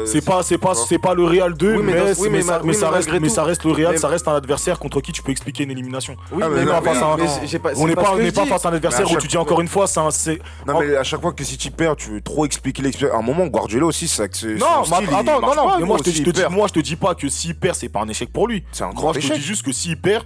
[0.05, 2.29] C'est pas, c'est pas, c'est pas le Real 2, Oui, mais mais, dans- c'est- oui,
[2.29, 5.01] mais mais ça, reste, mais ça reste le Real, Mais- ça reste un adversaire contre
[5.01, 6.15] qui tu peux expliquer une élimination.
[6.31, 7.87] Oui, Ah, mais mais, non, non, mais- face à un- mais mais j'ai pas- On
[7.87, 10.39] n'est pas, face à un adversaire où tu dis encore une fois, c'est.
[10.67, 13.15] Non, mais à chaque fois que City perd, tu veux trop expliquer l'expérience.
[13.15, 14.55] À un moment, Guardiola aussi, c'est que c'est.
[14.55, 15.23] Non, attends, non,
[15.55, 16.53] non, pas, mais moi je te, dis, perd.
[16.53, 18.63] moi je te dis pas que s'il perd, c'est pas un échec pour lui.
[18.71, 19.37] C'est un Moi grand je te échec.
[19.37, 20.23] dis juste que s'il perd,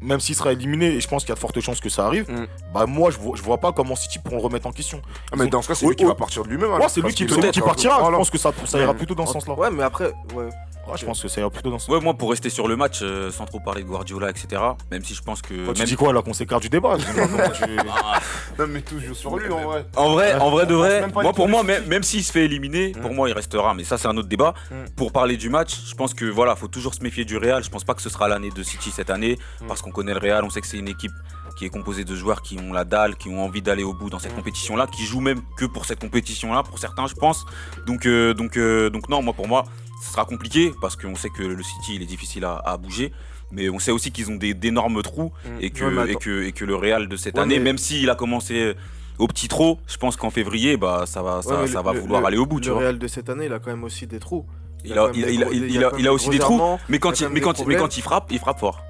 [0.00, 2.06] même s'il sera éliminé, et je pense qu'il y a de fortes chances que ça
[2.06, 2.46] arrive, Mm.
[2.74, 5.00] bah moi je vois, je vois pas comment City pourront le remettre en question.
[5.32, 6.68] Ah, mais dans ce cas, c'est Oui, lui qui va partir de lui-même.
[6.68, 8.96] Moi alors, c'est lui qui, partira, je pense que ça, ça ira Ouais.
[8.96, 9.54] plutôt dans ce sens-là.
[9.54, 10.48] Ouais, mais après, ouais.
[10.88, 12.76] Ouais, je pense que ça ira plutôt dans ce Ouais, moi pour rester sur le
[12.76, 14.62] match, euh, sans trop parler de Guardiola, etc.
[14.90, 15.64] Même si je pense que.
[15.64, 17.06] Toi, tu même- dis quoi là qu'on s'écarte du débat tu-
[18.04, 18.20] Ah,
[18.58, 19.86] Non, mais tout joue sur lui en vrai.
[19.96, 22.92] En vrai, en vrai de vrai, moi pour moi, même, même s'il se fait éliminer,
[22.92, 23.74] pour moi il restera.
[23.74, 24.54] Mais ça c'est un autre débat.
[24.70, 24.74] Mm.
[24.96, 27.62] Pour parler du match, je pense que voilà, faut toujours se méfier du Real.
[27.64, 29.66] Je pense pas que ce sera l'année de City cette année, Mm.
[29.66, 31.12] parce qu'on connaît le Real, on sait que c'est une équipe
[31.58, 34.10] qui est composée de joueurs qui ont la dalle, qui ont envie d'aller au bout
[34.10, 34.36] dans cette Mm.
[34.36, 37.44] compétition-là, qui jouent même que pour cette compétition-là, pour certains, je pense.
[37.86, 39.64] Donc, euh, donc, euh, donc non, moi pour moi,
[40.02, 43.12] ce sera compliqué parce qu'on sait que le City il est difficile à, à bouger.
[43.52, 46.42] Mais on sait aussi qu'ils ont des- d'énormes trous et que, Ouais, mais et, que,
[46.42, 48.74] et que le Real de cette Ouais, année, mais- même s'il a commencé
[49.18, 51.84] au petit trot, je pense qu'en février, bah, ça va, ça, Ouais, mais ça le-
[51.84, 52.82] va le- vouloir le- aller au bout, tu Le vois.
[52.82, 54.44] Real de cette année, il a quand même aussi des trous.
[54.84, 55.40] Il a, il, des il
[55.80, 58.26] gros- a- a aussi des trous, mais quand, il mais, quand, mais quand il frappe,
[58.32, 58.82] il frappe fort.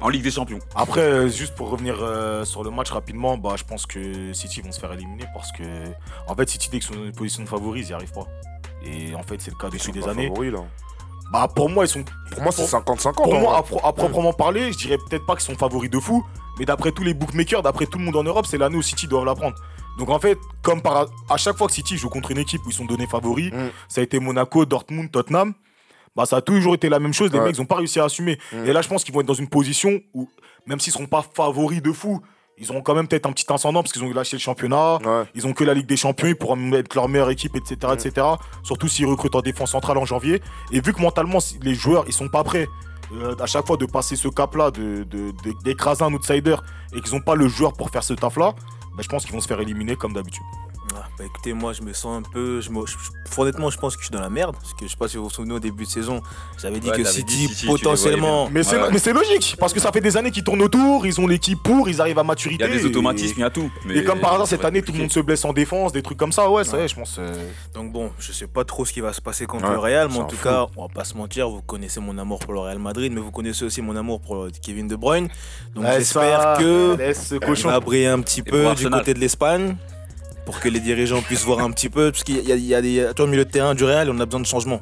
[0.00, 0.58] En Ligue des Champions.
[0.74, 4.60] Après, euh, juste pour revenir euh, sur le match rapidement, bah, je pense que City
[4.62, 5.62] vont se faire éliminer parce que,
[6.26, 8.26] en fait, City, dès qu'ils sont dans une position de favori, ils n'y arrivent pas.
[8.84, 10.28] Et en fait, c'est le cas depuis des années.
[10.28, 10.60] favoris, là.
[11.32, 12.04] Bah, pour moi, ils sont.
[12.32, 13.14] Pour moi, c'est Pour- 50-50.
[13.14, 15.98] Pour moi, à, pro- à proprement parler, je dirais peut-être pas qu'ils sont favoris de
[15.98, 16.24] fou,
[16.58, 19.06] mais d'après tous les bookmakers, d'après tout le monde en Europe, c'est l'année où City
[19.06, 19.56] doivent la prendre.
[19.98, 22.70] Donc en fait, comme par à chaque fois que City joue contre une équipe où
[22.70, 23.68] ils sont donnés favoris, Mm.
[23.88, 25.54] ça a été Monaco, Dortmund, Tottenham.
[26.14, 27.46] Bah, ça a toujours été la même chose, les Ouais.
[27.46, 28.38] mecs ils ont pas réussi à assumer.
[28.52, 28.66] Mm.
[28.66, 30.28] Et là, je pense qu'ils vont être dans une position où,
[30.66, 32.20] même s'ils seront pas favoris de fou,
[32.58, 34.98] ils auront quand même peut-être un petit ascendant parce qu'ils ont lâché le championnat.
[35.04, 35.24] Ouais.
[35.34, 37.76] Ils ont que la Ligue des Champions, ils pourront être leur meilleure équipe, etc.
[37.94, 38.26] Etc.
[38.62, 40.40] Surtout s'ils recrutent en défense centrale en janvier.
[40.70, 42.66] Et vu que mentalement, les joueurs, ils sont pas prêts
[43.14, 46.56] euh, à chaque fois de passer ce cap-là, de- de- de- d'écraser un outsider,
[46.94, 48.54] et qu'ils n'ont pas le joueur pour faire ce taf-là,
[48.96, 50.42] bah, je pense qu'ils vont se faire éliminer comme d'habitude.
[50.96, 52.60] Ah, bah écoutez, moi je me sens un peu.
[52.60, 54.56] Je me- je- je- honnêtement, je pense que je suis dans la merde.
[54.60, 56.20] Parce que je sais pas si vous vous souvenez au début de saison,
[56.60, 58.48] j'avais dit Ouais, que City, dit potentiellement.
[58.50, 58.98] Mais c'est Ouais.
[58.98, 61.88] c'est logique, parce que ça fait des années qu'ils tournent autour, ils ont l'équipe pour,
[61.88, 62.64] ils arrivent à Il maturité.
[62.64, 63.70] y a des automatismes, il y a tout.
[63.90, 66.18] Et, comme par hasard, cette année, tout le monde se blesse en défense, des trucs
[66.18, 66.50] comme ça.
[66.50, 67.16] Ouais, ça y est, je pense.
[67.18, 67.32] euh,
[67.74, 70.08] Donc bon, je sais pas trop ce qui va se passer contre Ouais, le Real,
[70.08, 70.42] mais c'est en tout fou.
[70.44, 73.20] cas, on va pas se mentir, vous connaissez mon amour pour le Real Madrid, mais
[73.20, 75.28] vous connaissez aussi mon amour pour Kevin De Bruyne.
[75.74, 77.70] Donc j'espère que laisse ce il cochon.
[77.78, 79.76] briller un petit Et peu du côté de l'Espagne.
[80.44, 82.74] Pour que les dirigeants puissent voir un petit peu, parce qu'il y a, il y
[82.74, 83.06] a des.
[83.10, 84.80] Tu vois, au milieu de terrain du Real, on a besoin de changement.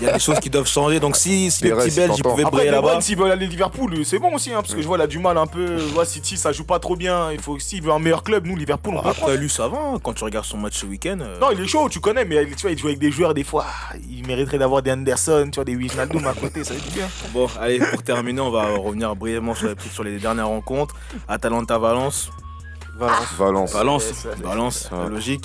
[0.00, 0.98] Il y a des choses qui doivent changer.
[0.98, 2.30] Donc si, si le Pérez, petit c'est Belge il tentant.
[2.30, 2.88] pouvait Après, briller là-bas.
[2.88, 5.02] Bruyne, s'il veut aller à Liverpool, c'est bon aussi, hein, parce que je vois, il
[5.02, 5.78] a du mal un peu.
[5.78, 7.30] Je vois, City, ça joue pas trop bien.
[7.30, 9.00] Il faut, s'il veut un meilleur club, nous, Liverpool, on.
[9.08, 9.78] Après lui, ça va.
[9.78, 11.18] hein, Quand tu regardes son match ce week-end.
[11.20, 13.32] euh, Non, il est chaud, tu connais, mais tu vois, il joue avec des joueurs,
[13.32, 16.74] des fois, ah, il mériterait d'avoir des Anderson, tu vois, des Wijnaldum à côté, ça
[16.74, 17.08] va être bien.
[17.32, 20.96] Bon, allez, pour terminer, on va revenir brièvement sur, les- sur les dernières rencontres.
[21.28, 22.30] Atalanta-Valence.
[22.98, 23.32] Valence.
[23.38, 23.72] Valence.
[23.72, 24.26] Valence.
[24.42, 25.08] Valence, Ouais.
[25.08, 25.44] logique.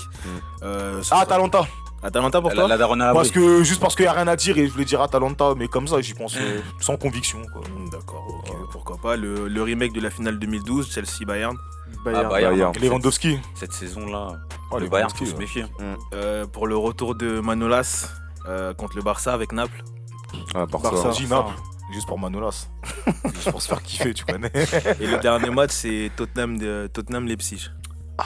[0.63, 1.65] Euh, ce Ah, sera- Atalanta.
[2.03, 4.13] Atalanta pour La, toi la daronne à la Parce que, juste parce qu'il n'y a
[4.13, 6.97] rien à dire, et je voulais dire Atalanta, mais comme ça, j'y pense euh, sans
[6.97, 7.39] conviction.
[7.39, 9.15] Hmm, D'accord, ok, pourquoi pas.
[9.15, 11.55] Le, le remake de la finale 2012, Chelsea-Bayern.
[12.03, 12.25] Bayern.
[12.25, 12.53] Ah, Bayern.
[12.55, 12.73] Bayern.
[12.79, 13.39] Lewandowski.
[13.53, 14.29] Cette saison-là,
[14.71, 15.37] Oh, le Bayern, faut se ouais.
[15.37, 15.65] méfier.
[16.15, 18.07] Euh, pour le retour de Manolas
[18.47, 19.83] euh, contre le Barça avec Naples.
[20.55, 20.89] Ah, Barça.
[20.91, 21.23] Barça.
[21.29, 21.53] Naples,
[21.93, 22.67] juste pour Manolas.
[23.33, 24.51] juste pour se faire kiffer, tu connais.
[24.99, 27.69] Et le dernier match, c'est Tottenham de- Tottenham-Leipzig.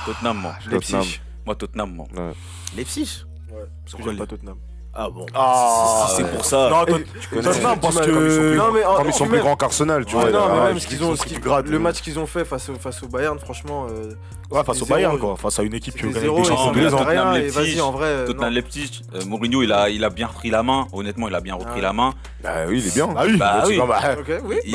[0.06, 0.56] Tottenham, moi.
[0.70, 0.72] Tottenham.
[1.02, 1.22] Leipzig.
[1.46, 2.08] Moi, Tottenham, moi.
[2.76, 4.58] Leipzig Ouais, parce que j'aime pas Tottenham.
[4.98, 5.26] Ah bon.
[5.36, 6.30] Ah, c'est ouais.
[6.30, 6.70] pour ça.
[6.70, 7.06] Non, Et- Tot- connais,
[7.82, 8.06] parce que.
[8.06, 10.22] comme ils sont plus- Non, mais en- Comme ils sont plus grands qu'Arsenal, tu Ouais,
[10.22, 10.32] vois.
[10.32, 11.14] non, mais ah, même je ce qu'ils ont,
[11.66, 14.14] le match qu'ils ont fait face au, face au Bayern, franchement, euh,
[14.52, 15.28] Ouais, face au Bayern, zéro.
[15.28, 15.36] quoi.
[15.38, 17.04] Face à une équipe qui gagne des champions tous les ans.
[17.04, 18.54] Vas-y, en vrai, Tottenham.
[18.54, 20.88] Leipzig, euh, Mourinho, il a, il a bien repris la main.
[20.94, 21.82] Honnêtement, il a bien repris Ah.
[21.82, 22.14] la main.
[22.42, 23.10] Bah oui, il est bien.
[23.18, 23.42] Ah oui, Il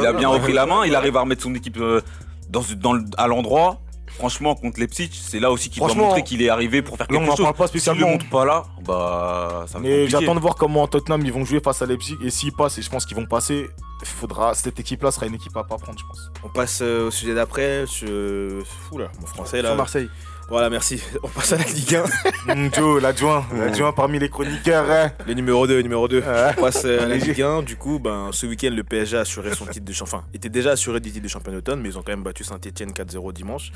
[0.06, 0.84] a bien bah, repris bah, la main.
[0.84, 2.02] Il arrive à remettre son équipe euh,
[2.50, 3.78] dans, dans le- à l'endroit.
[4.20, 7.14] Franchement, contre Leipzig, c'est là aussi qu'il doit montrer qu'il est arrivé pour faire on
[7.14, 7.44] quelque en chose.
[7.46, 8.08] parle pas S'il le spécialement.
[8.10, 11.46] montre pas là, bah ça va être Mais j'attends de voir comment Tottenham ils vont
[11.46, 12.16] jouer face à Leipzig.
[12.22, 13.70] Et s'ils passent, et je pense qu'ils vont passer,
[14.04, 16.30] faudra, cette équipe-là sera une équipe à pas prendre, je pense.
[16.44, 17.86] On passe euh, au sujet d'après.
[17.86, 18.62] Je...
[18.88, 19.70] Fou là, mon français là.
[19.70, 20.10] Sur Marseille.
[20.50, 21.00] Voilà, merci.
[21.22, 22.04] On passe à la Ligue 1.
[22.54, 24.90] Mm, Joe, l'adjoint, l'adjoint parmi les chroniqueurs.
[24.90, 25.12] hein.
[25.26, 26.18] Le numéro 2, numéro 2.
[26.20, 26.24] Ouais.
[26.56, 27.16] On passe euh, à la.
[27.20, 27.62] Ligue 1.
[27.62, 30.18] Du coup, ben, ce week-end, le PSG a assuré son titre de champion.
[30.18, 32.42] Enfin, était déjà assuré du titre de champion d'automne, mais ils ont quand même battu
[32.42, 33.70] Saint-Etienne 4-0 dimanche.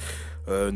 [0.49, 0.73] Euh,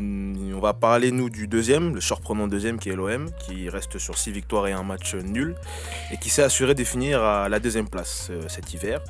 [0.55, 4.17] on va parler, nous, du deuxième, le surprenant deuxième qui est l'OM, qui reste sur
[4.17, 5.55] 6 victoires et un match nul,
[6.13, 9.01] et qui s'est assuré de finir à la deuxième place euh, cet hiver.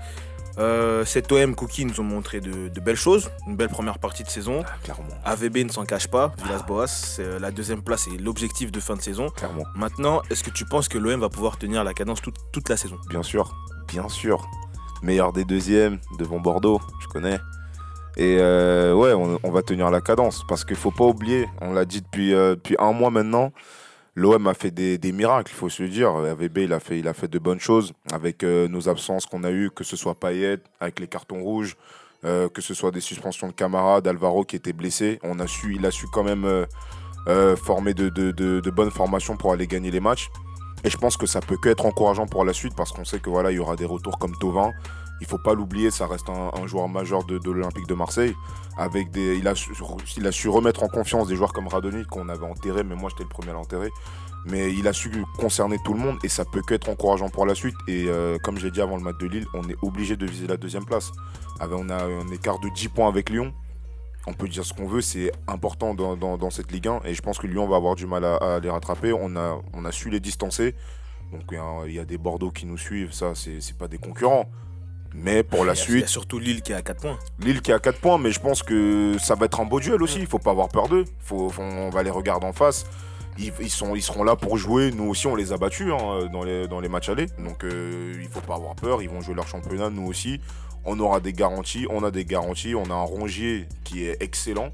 [0.59, 4.23] Euh, cet OM Cookie nous ont montré de, de belles choses, une belle première partie
[4.23, 4.63] de saison.
[4.83, 8.79] Clairement, AVB ne s'en cache pas, Villas-Boas, c'est, euh, la deuxième place est l'objectif de
[8.81, 9.29] fin de saison.
[9.29, 9.63] clairement.
[9.75, 12.75] Maintenant, est-ce que tu penses que l'OM va pouvoir tenir la cadence toute, toute la
[12.75, 12.97] saison?
[13.09, 13.55] Bien sûr,
[13.87, 14.45] bien sûr.
[15.01, 17.39] Meilleur des deuxièmes devant Bordeaux, je connais.
[18.17, 21.71] Et euh, ouais, on, on va tenir la cadence parce qu'il faut pas oublier, on
[21.71, 23.53] l'a dit depuis, euh, depuis un mois maintenant,
[24.15, 26.09] l'OM a fait des, miracles, il faut se le dire.
[26.09, 29.69] AVB, il a fait, il de bonnes choses avec euh, nos absences qu'on a eues,
[29.71, 31.77] que ce soit Payet, avec les cartons rouges,
[32.25, 35.19] euh, que ce soit des suspensions de camarades, Alvaro qui était blessé.
[35.23, 36.45] On a su, il a su quand même
[37.27, 40.29] euh, former de bonnes formations pour aller gagner les matchs.
[40.83, 43.19] Et je pense que ça peut que être encourageant pour la suite parce qu'on sait
[43.19, 44.73] que voilà, il y aura des retours comme Tovin.
[45.21, 48.35] Il faut pas l'oublier, ça reste un, joueur majeur de, l'Olympique de Marseille.
[48.77, 52.83] Avec des, il, a su, remettre en confiance des joueurs comme Radoni qu'on avait enterré,
[52.83, 53.89] mais moi j'étais le premier à l'enterrer.
[54.45, 57.45] Mais il a su concerner tout le monde et ça peut que être encourageant pour
[57.45, 57.75] la suite.
[57.89, 60.47] Et euh, comme j'ai dit avant le match de Lille, on est obligé de viser
[60.47, 61.11] la deuxième place.
[61.59, 63.53] On a un écart de 10 points avec Lyon.
[64.27, 67.37] On peut dire ce qu'on veut, c'est important dans, cette Ligue 1 et je pense
[67.37, 69.11] que Lyon va avoir du mal à, les rattraper.
[69.13, 70.75] On a, su les distancer.
[71.31, 74.49] Donc il y y, a des Bordeaux qui nous suivent, ça c'est pas des concurrents.
[75.13, 76.81] Mais pour la Il y a- Il y suite, a surtout Lille qui est à
[76.81, 77.19] 4 points.
[77.39, 80.01] Lille qui a 4 points, mais je pense que ça va être un beau duel
[80.03, 80.19] aussi.
[80.19, 81.05] Il faut pas avoir peur d'eux.
[81.19, 82.85] Faut, faut- on va les regarder en face.
[83.37, 84.91] Ils, ils sont, ils seront là pour jouer.
[84.91, 87.27] Nous aussi, on les a battus hein, dans, les, dans les matchs allés.
[87.39, 89.01] Donc euh, il faut pas avoir peur.
[89.01, 90.41] Ils vont jouer leur championnat, nous aussi.
[90.85, 91.85] On aura des garanties.
[91.89, 92.75] On a des garanties.
[92.75, 94.69] On a un rongier qui est excellent.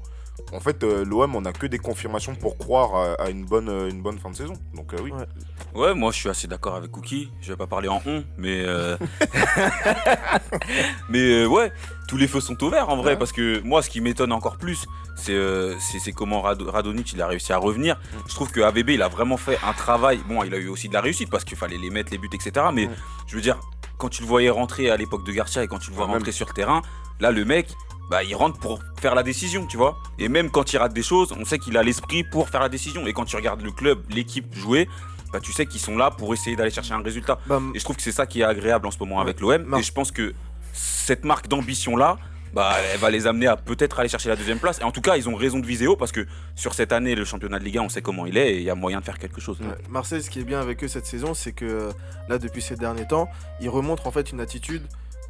[0.52, 3.68] En fait, euh, l'OM, on a que des confirmations pour croire à, à une, bonne,
[3.68, 4.52] euh, une bonne fin de saison.
[4.74, 5.10] Donc euh, oui.
[5.12, 5.26] Ouais.
[5.74, 7.30] Ouais, moi je suis assez d'accord avec Cookie.
[7.42, 8.62] Je vais pas parler en on, mais.
[8.64, 8.96] euh,
[11.08, 11.72] mais euh, ouais,
[12.08, 13.16] tous les feux sont ouverts en vrai, Ouais.
[13.16, 15.74] parce que moi ce qui m'étonne encore plus, c'est euh,
[16.14, 17.98] comment Rad- Radonic il a réussi à revenir.
[18.26, 20.20] Je trouve que AVB il a vraiment fait un travail.
[20.28, 22.28] Bon, il a eu aussi de la réussite parce qu'il fallait les mettre, les buts,
[22.32, 22.66] etc.
[22.72, 22.94] Mais Ouais.
[23.26, 23.58] je veux dire,
[23.98, 26.12] quand tu le voyais rentrer à l'époque de Garcia et quand tu le vois Ouais,
[26.12, 26.82] rentrer sur le terrain,
[27.20, 27.68] là le mec.
[28.10, 29.98] Bah, il rentre pour faire la décision, tu vois.
[30.18, 32.68] Et même quand il rate des choses, on sait qu'il a l'esprit pour faire la
[32.68, 33.06] décision.
[33.06, 34.88] Et quand tu regardes le club, l'équipe jouer,
[35.32, 37.38] bah, tu sais qu'ils sont là pour essayer d'aller chercher un résultat.
[37.46, 39.74] Bah, Et je trouve que c'est ça qui est agréable en ce moment avec l'OM.
[39.76, 40.34] Et je pense que
[40.72, 42.16] cette marque d'ambition-là,
[42.54, 44.78] bah, elle va les amener à peut-être aller chercher la deuxième place.
[44.80, 47.14] Et en tout cas, ils ont raison de viser haut parce que sur cette année,
[47.14, 49.00] le championnat de Ligue 1, on sait comment il est et il y a moyen
[49.00, 49.58] de faire quelque chose.
[49.60, 49.66] Ouais.
[49.90, 51.92] Marseille, ce qui est bien avec eux cette saison, c'est que euh,
[52.28, 53.28] là, depuis ces derniers temps,
[53.60, 54.82] ils remontrent en fait une attitude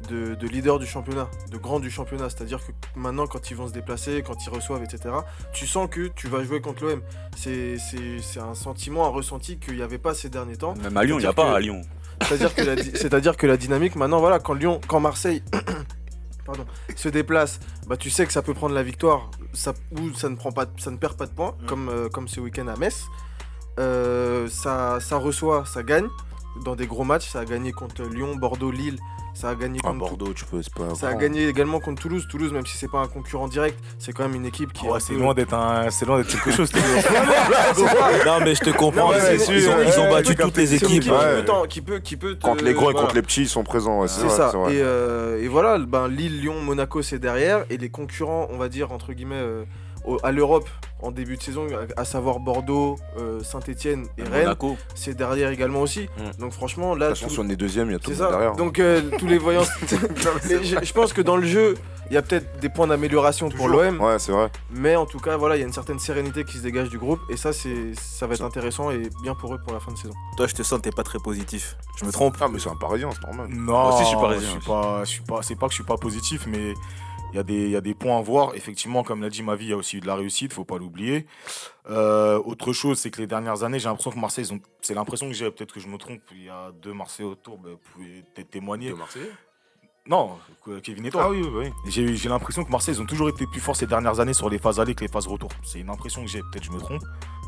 [0.09, 2.29] de, de leader du championnat, de grand du championnat.
[2.29, 5.13] C'est-à-dire que maintenant, quand ils vont se déplacer, quand ils reçoivent, etc.,
[5.53, 7.01] tu sens que tu vas jouer contre l'OM.
[7.35, 7.77] C'est
[8.39, 10.75] un sentiment, un ressenti qu'il n'y avait pas ces derniers temps.
[10.75, 11.81] Même à Lyon, il n'y a C'est-à-dire pas que- à Lyon.
[12.21, 15.43] C'est-à-dire que, que la dynamique, maintenant, voilà, quand Lyon, quand Marseille
[16.45, 20.29] pardon, se déplace, bah, tu sais que ça peut prendre la victoire ça, ou ça
[20.29, 21.65] ne, prend pas, ça ne perd pas de points, Mm.
[21.65, 23.05] comme, euh, comme ce week-end à Metz.
[23.79, 26.07] Euh, ça, ça reçoit, ça gagne
[26.63, 27.29] dans des gros matchs.
[27.29, 28.97] Ça a gagné contre Lyon, Bordeaux, Lille.
[29.39, 30.95] Ça a gagné À contre Bordeaux, tu peux, c'est pas.
[30.95, 32.25] ça a gagné également contre Toulouse.
[32.27, 34.87] Toulouse, même si c'est pas un concurrent direct, c'est quand même une équipe qui.
[34.87, 36.71] est Ouais, c'est loin d'être un, c'est loin d'être quelque chose.
[38.25, 39.11] Non, mais je te comprends.
[39.13, 41.03] Ils, ont, battu ouais, toutes les équipes.
[41.03, 43.47] qui peut qui peut, qui peut te- Contre les gros et contre les petits, ils
[43.47, 44.01] sont présents.
[44.01, 44.49] ouais, c'est ça.
[44.51, 44.73] c'est vrai.
[44.73, 47.63] Et, euh, et voilà, ben, Lille, Lyon, Monaco, c'est derrière.
[47.69, 49.65] Et les concurrents, on va dire, entre guillemets, euh,
[50.07, 50.67] au- à l'Europe
[51.01, 52.95] en début de saison, à, à savoir Bordeaux,
[53.43, 54.77] Saint-Etienne et Rennes, Monaco.
[54.95, 56.09] c'est derrière également aussi.
[56.17, 56.39] Mm.
[56.41, 58.11] Donc franchement, là, De toute façon, tout- si on est deuxième, il y a tout
[58.11, 58.37] c'est le monde ça.
[58.37, 58.55] derrière.
[58.55, 59.61] Donc euh, tous les voyants.
[60.49, 61.75] Je, je pense que dans le jeu,
[62.09, 63.99] il y a peut-être des points d'amélioration pour l'OM.
[64.01, 64.49] Ouais, c'est vrai.
[64.71, 66.97] Mais en tout cas, voilà, il y a une certaine sérénité qui se dégage du
[66.97, 67.19] groupe.
[67.29, 69.97] Et ça, c'est, ça va être intéressant et bien pour eux pour la fin de
[69.97, 70.13] saison.
[70.37, 71.77] Toi, je te sens, t'es pas très positif.
[71.99, 73.47] Je me trompe Ah, mais c'est un parisien, c'est normal.
[73.49, 74.67] Non, Moi aussi, je suis je parisien suis aussi.
[74.67, 76.73] pas, je suis pas, c'est pas que je suis pas positif, mais
[77.33, 78.55] il y, a des- points à voir.
[78.55, 80.77] Effectivement, comme l'a dit Mavi, il y a aussi eu de la réussite, faut pas
[80.77, 81.25] l'oublier.
[81.89, 84.45] Euh, autre chose, c'est que les dernières années, j'ai l'impression que Marseille,
[84.81, 87.57] c'est l'impression que j'ai, peut-être que je me trompe, il y a deux Marseillais autour,
[87.57, 88.91] ben, vous pouvez témoigner.
[90.09, 91.23] Non, que- Kevin et toi.
[91.25, 91.91] Ah oui, oui, oui.
[92.15, 94.57] J'ai l'impression que Marseille, ils ont toujours été plus forts ces dernières années sur les
[94.59, 95.49] phases aller que les phases retour.
[95.63, 97.01] C'est une impression que j'ai, peut-être je me trompe,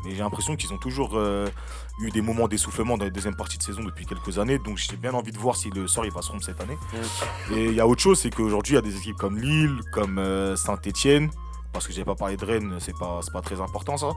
[0.04, 1.46] mais j'ai l'impression qu'ils ont toujours euh,
[2.00, 4.58] eu des moments d'essoufflement dans les deuxièmes parties de saison depuis quelques années.
[4.58, 6.76] Donc j'ai bien envie de voir si le sort il va se rompre cette année.
[7.52, 9.80] Et il y a autre chose, c'est qu'aujourd'hui, il y a des équipes comme Lille,
[9.92, 10.20] comme
[10.56, 11.30] Saint-Etienne,
[11.72, 14.10] parce que j'ai pas parlé de Rennes, c'est pas, c'est pas très important ça,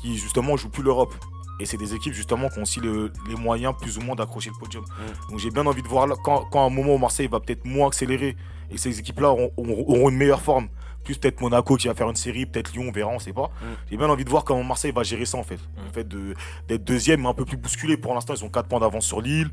[0.00, 1.14] qui justement jouent plus l'Europe.
[1.60, 4.50] Et c'est des équipes justement qui ont aussi le- les moyens plus ou moins d'accrocher
[4.50, 4.84] le podium.
[5.28, 7.38] Donc j'ai bien envie de voir là, quand, quand à un moment où Marseille va
[7.38, 8.36] peut-être moins accélérer
[8.70, 10.68] et ces équipes-là auront, une meilleure forme,
[11.04, 13.50] plus peut-être Monaco qui va faire une série, peut-être Lyon, on verra, on sait pas.
[13.90, 15.58] J'ai bien envie de voir comment Marseille va gérer ça en fait.
[15.86, 16.34] Le fait de-
[16.68, 17.96] d'être deuxième, mais un peu plus bousculé.
[17.96, 19.50] Pour l'instant, ils ont 4 points d'avance sur Lille.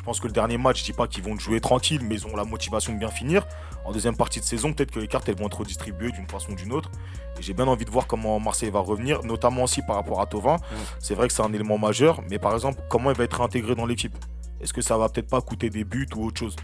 [0.00, 2.26] Je pense que le dernier match, je dis pas qu'ils vont jouer tranquille, mais ils
[2.26, 3.46] ont la motivation de bien finir.
[3.84, 6.52] En deuxième partie de saison, peut-être que les cartes elles vont être redistribuées d'une façon
[6.52, 6.90] ou d'une autre.
[7.38, 10.26] Et j'ai bien envie de voir comment Marseille va revenir, notamment aussi par rapport à
[10.26, 10.56] Tovin.
[11.00, 13.74] C'est vrai que c'est un élément majeur, mais par exemple, comment il va être réintégré
[13.74, 14.16] dans l'équipe?
[14.62, 16.56] Est-ce que ça va peut-être pas coûter des buts ou autre chose?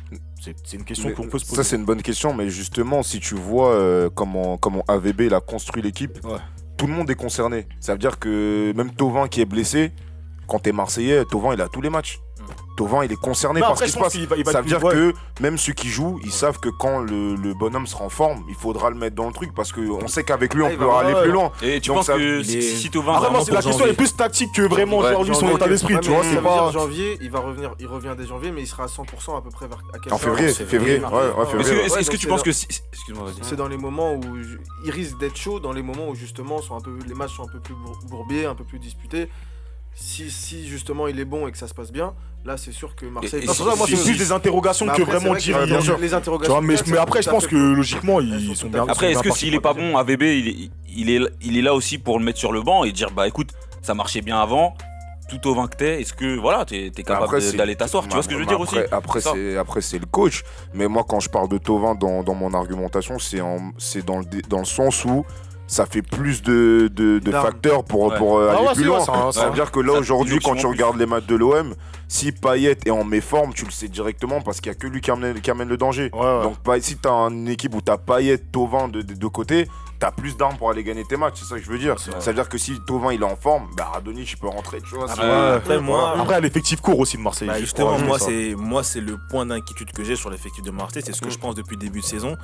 [0.43, 1.57] C'est une question qu'on peut se poser.
[1.57, 5.35] Ça, c'est une bonne question, mais justement, si tu vois euh, comment, comment AVB il
[5.35, 6.39] a construit l'équipe, Ouais.
[6.79, 7.67] tout le monde est concerné.
[7.81, 9.93] Ça veut dire que même Tovin qui est blessé,
[10.47, 12.21] quand t'es Marseillais, Tovin il a tous les matchs.
[12.77, 14.17] Tovin il est concerné Non, par ce qui se passe.
[14.17, 14.93] va- va Ça veut dire ouais.
[14.95, 18.45] que même ceux qui jouent, ils savent que quand le, le bonhomme sera en forme,
[18.49, 20.85] il faudra le mettre dans le truc parce qu'on sait qu'avec lui Ah, on peut
[20.85, 21.51] va- aller ouais, plus loin.
[21.63, 23.95] Et tu Donc penses ça- que si, est- si moi, vraiment c'est la question est
[23.95, 26.23] plus tactique que vraiment, Ouais, genre lui, son Janvier, état d'esprit, tu vois.
[26.23, 26.71] C'est pas.
[26.71, 29.51] janvier, il va revenir, il revient dès janvier, mais il sera à 100% à peu
[29.51, 29.79] près vers
[30.13, 30.97] En février, C'est février.
[30.97, 32.53] Est-ce que, tu penses dans- que.
[32.53, 33.37] si- Excuse-moi, vas-y.
[33.43, 34.23] C'est dans les moments où
[34.85, 37.45] il risque d'être chaud, dans les moments où justement sont un peu, les matchs sont
[37.45, 39.29] un peu plus bour- bourbiers, un peu plus disputés.
[39.95, 42.13] Si, si justement il est bon et que ça se passe bien,
[42.47, 43.41] là c'est sûr que Marseille.
[43.41, 45.67] Et- et Non, si- c'est ça, moi, plus des interrogations que après, vraiment dire.
[45.67, 45.99] bien sûr.
[45.99, 46.55] Les Tu interrogations.
[46.55, 48.83] vois, mais, après, je pense que logiquement, ils sont bien.
[48.89, 51.59] Après, sont est-ce bien que s'il est pas bon, AVB, il est, il, est, il
[51.59, 53.51] est là aussi pour le mettre sur le banc et dire bah écoute,
[53.83, 54.75] ça marchait bien avant,
[55.29, 58.23] tout au vain que t'es, est-ce que voilà, t'es es capable d'aller t'asseoir Tu vois
[58.23, 58.89] ce que je veux dire après, aussi?
[58.93, 60.45] Après, c'est après c'est le coach.
[60.73, 64.19] Mais moi, quand je parle de Tovin dans, dans mon argumentation, c'est en- c'est dans,
[64.21, 65.25] le, dé- dans le sens où
[65.69, 68.17] ça fait plus de, de, facteurs pour, Ouais.
[68.19, 68.99] pour euh, Ah aller ouais, plus loin.
[69.01, 71.75] vrai, ça- veut dire que là, ça- aujourd'hui, quand tu regardes les matchs de l'OM,
[72.09, 75.01] si Payet est en méforme, tu le sais directement parce qu'il n'y a que lui
[75.01, 76.11] qui amène, qui amène le danger.
[76.13, 76.43] Ouais, ouais.
[76.43, 79.69] Donc, si tu as une équipe où tu as Payet, Tovin de, de deux côtés,
[79.99, 81.41] tu as plus d'armes pour aller gagner tes matchs.
[81.41, 81.99] C'est ça que je veux dire.
[81.99, 84.81] Ça veut dire que si Tovin il est en forme, bah Radoni, tu peux rentrer.
[84.83, 87.49] Tu vois, Ah bah, après, moi, Après, l'effectif court aussi de Marseille.
[87.49, 90.71] Bah, juste justement, moi c'est moi c'est le point d'inquiétude que j'ai sur l'effectif de
[90.71, 92.37] Marseille, c'est ce que je pense depuis le début de saison.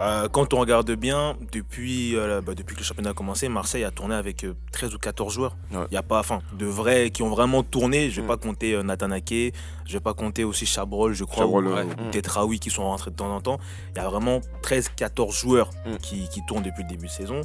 [0.00, 3.82] Euh, quand on regarde bien, depuis, euh, bah, depuis que le championnat a commencé, Marseille
[3.82, 5.56] a tourné avec euh, 13 ou 14 joueurs.
[5.72, 5.86] Il Ouais.
[5.90, 8.08] y a pas, enfin, de vrais qui ont vraiment tourné.
[8.10, 8.28] Je vais Mm.
[8.28, 9.52] pas compter euh, Nathan Ake,
[9.86, 11.82] je vais pas compter aussi Chabrol, je crois, Chabrol, ou, ouais.
[11.84, 13.58] ou peut-être Raoui qui sont rentrés de temps en temps.
[13.96, 15.96] Il y a vraiment 13-14 joueurs Mm.
[15.96, 17.40] qui, qui tournent depuis le début de saison.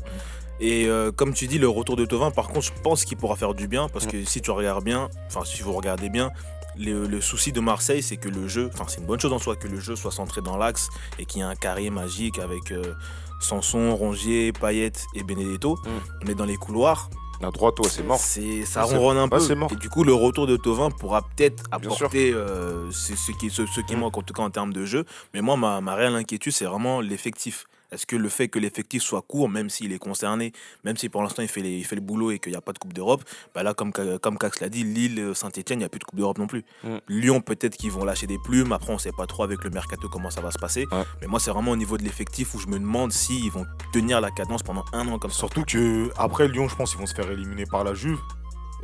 [0.60, 3.36] Et euh, comme tu dis, le retour de Tovin, par contre, je pense qu'il pourra
[3.36, 6.30] faire du bien parce que si tu regardes bien, enfin, si vous regardez bien,
[6.78, 9.40] le, le souci de Marseille, c'est que le jeu, enfin, c'est une bonne chose en
[9.40, 12.40] soi que le jeu soit centré dans l'axe et qu'il y ait un carré magique
[12.40, 12.94] avec euh,
[13.40, 15.78] Sanson, Rongier, Payet et Benedetto.
[16.26, 17.10] Mais dans les couloirs,
[17.42, 18.20] À droite, ouais, c'est mort.
[18.20, 19.56] c'est ça ronronne un peu.
[19.56, 19.70] mort.
[19.72, 23.66] Et du coup, le retour de Tovin pourra peut-être apporter euh, ce, ce qui, ce,
[23.66, 24.00] ce qui Mm.
[24.00, 25.04] manque, en tout cas en termes de jeu.
[25.34, 27.66] Mais moi, ma, ma réelle inquiétude, c'est vraiment l'effectif.
[27.94, 30.52] Est-ce que le fait que l'effectif soit court, même s'il est concerné,
[30.84, 32.62] même si pour l'instant il, fait les- il fait le boulot et qu'il n'y a
[32.62, 35.86] pas de Coupe d'Europe, bah là, comme, comme Cax l'a dit, Lille, Saint-Etienne, il n'y
[35.86, 36.64] a plus de Coupe d'Europe non plus.
[36.84, 36.98] Mm.
[37.08, 38.72] Lyon, peut-être qu'ils vont lâcher des plumes.
[38.72, 40.88] Après, on ne sait pas trop avec le mercato comment ça va se passer.
[40.92, 41.04] Ouais.
[41.22, 44.20] Mais moi, c'est vraiment au niveau de l'effectif où je me demande s'ils vont tenir
[44.22, 45.38] la cadence pendant un an comme ça.
[45.38, 48.20] Surtout que après Lyon, je pense qu'ils vont se faire éliminer par la Juve.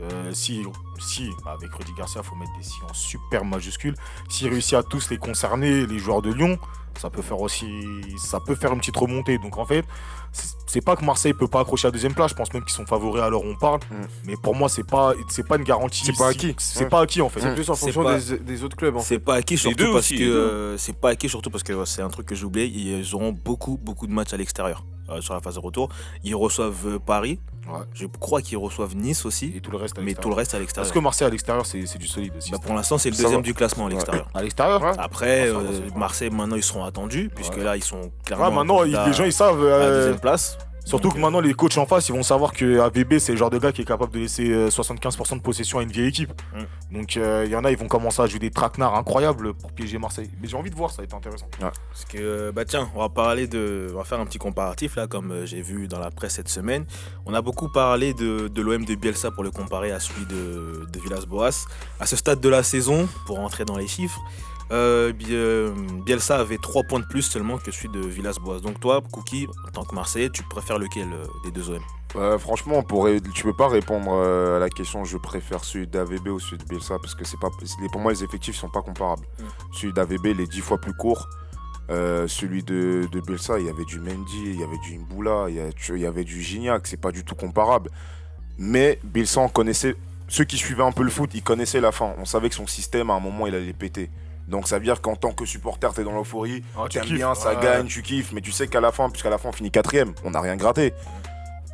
[0.01, 0.63] Euh, si,
[0.99, 3.95] si, avec Rudy Garcia, faut mettre des si en super majuscules.
[4.29, 6.57] S'il réussit à tous les concerner, les joueurs de Lyon,
[6.97, 7.69] ça peut faire aussi,
[8.17, 9.37] ça peut faire une petite remontée.
[9.37, 9.85] Donc en fait,
[10.31, 12.29] c'est c'est pas que Marseille peut pas accrocher à la deuxième place.
[12.29, 13.79] Je pense même qu'ils sont favoris à l'heure où on parle.
[13.89, 13.95] Mm.
[14.25, 16.05] Mais pour moi, c'est pas, c'est pas une garantie.
[16.05, 16.55] C'est pas Si- acquis.
[16.59, 17.41] C'est pas acquis en fait.
[17.43, 17.55] Mm.
[17.55, 18.95] Plus en C'est fonction pas- des, des autres clubs.
[18.95, 19.15] En fait.
[19.15, 21.73] C'est pas acquis surtout deux parce aussi, que euh, c'est pas acquis surtout parce que
[21.73, 22.67] ouais, c'est un truc que j'ai oublié.
[22.67, 25.89] Ils auront beaucoup beaucoup de matchs à l'extérieur euh, sur la phase de retour.
[26.23, 27.39] Ils reçoivent euh, Paris.
[27.67, 27.79] Ouais.
[27.93, 29.97] Je crois qu'ils reçoivent Nice aussi, Et tout le reste.
[29.97, 30.23] à mais l'extérieur.
[30.23, 30.93] tout le reste à Parce l'extérieur.
[30.93, 32.51] que Marseille à l'extérieur, c'est c'est du solide aussi.
[32.51, 33.45] Bah, pour l'instant, c'est le Ça deuxième va.
[33.45, 34.27] du classement à l'extérieur.
[34.33, 34.81] À l'extérieur.
[34.81, 34.91] Ouais.
[34.97, 35.61] Après, euh,
[35.95, 39.33] Marseille maintenant ils seront attendus puisque là ils sont clairement Ouais, maintenant, les gens ils
[39.33, 39.63] savent.
[39.65, 40.57] à la deuxième place.
[40.89, 43.51] Surtout que maintenant, les coachs en face, ils vont savoir que AVB, c'est le genre
[43.51, 46.33] de gars qui est capable de laisser euh, 75% de possession à une vieille équipe.
[46.55, 46.97] Mm.
[46.97, 49.71] Donc, euh, il y en a, ils vont commencer à jouer des traquenards incroyables pour
[49.71, 50.31] piéger Marseille.
[50.41, 51.45] Mais j'ai envie de voir, ça va être intéressant.
[51.59, 53.91] Parce que, bah tiens, on va parler de.
[53.93, 56.49] On va faire un petit comparatif là, comme euh, j'ai vu dans la presse cette
[56.49, 56.85] semaine.
[57.27, 60.87] On a beaucoup parlé de, de l'OM de Bielsa pour le comparer à celui de,
[60.91, 61.67] de Villas-Boas.
[61.99, 64.19] À ce stade de la saison, pour entrer dans les chiffres,
[64.71, 65.73] euh, euh,
[66.05, 68.59] Bielsa avait 3 points de plus seulement que celui de Villas-Boas.
[68.59, 71.79] Donc toi, Cookie, en tant que Marseillais, tu préfères lequel euh, des deux OM
[72.15, 76.27] Euh, franchement, pour, tu peux pas répondre euh, à la question je préfère celui d'AVB
[76.29, 77.49] ou celui de Bielsa parce que c'est pas
[77.91, 79.25] pour moi les effectifs sont pas comparables.
[79.39, 79.43] Mm.
[79.73, 81.27] Celui d'AVB il est 10 fois plus court.
[81.91, 85.45] Euh, celui de, de Bielsa, il y avait du Mendy, il y avait du Imboula,
[85.49, 87.89] il y, a- tu- il y avait du Gignac, c'est pas du tout comparable.
[88.59, 89.95] Mais Bielsa, on connaissait
[90.27, 92.13] ceux qui suivaient un peu le foot, ils connaissaient la fin.
[92.19, 94.09] On savait que son système à un moment il allait péter.
[94.49, 97.35] Donc ça veut dire qu'en tant que supporter, t'es dans l'euphorie, Ah, tu T'aimes bien,
[97.35, 97.63] ça Ouais.
[97.63, 100.13] gagne, tu kiffes, mais tu sais qu'à la fin, puisqu'à la fin on finit quatrième,
[100.23, 100.93] on n'a rien gratté.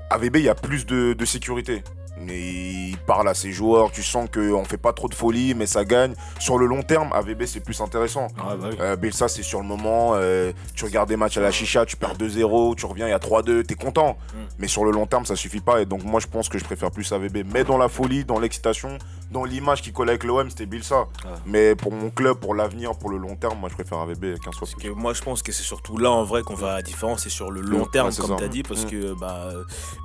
[0.09, 1.83] AVB, il y a plus de, de sécurité.
[2.17, 5.65] Mais il parle à ses joueurs, tu sens qu'on fait pas trop de folie, mais
[5.65, 6.13] ça gagne.
[6.39, 8.27] Sur le long terme, AVB c'est plus intéressant.
[8.38, 8.77] Ah, bah oui.
[8.79, 12.15] Euh, c'est sur le moment, euh, tu regardes des matchs à la chicha, tu perds
[12.15, 14.17] 2-0, tu reviens, il y a 3-2, t'es content.
[14.33, 14.38] Mm.
[14.59, 15.81] Mais sur le long terme, ça suffit pas.
[15.81, 17.45] Et donc moi je pense que je préfère plus AVB.
[17.53, 18.97] Mais dans la folie, dans l'excitation,
[19.35, 21.07] dans l'image qui colle avec l'OM, c'était Bielsa.
[21.45, 24.55] Mais pour mon club, pour l'avenir, pour le long terme, moi je préfère AVB 15
[24.55, 24.87] fois plus.
[24.89, 27.23] que moi, je pense que c'est surtout là en vrai qu'on va à la différence,
[27.23, 28.89] c'est sur le long terme, comme tu as dit, parce Mm.
[28.89, 29.49] que bah,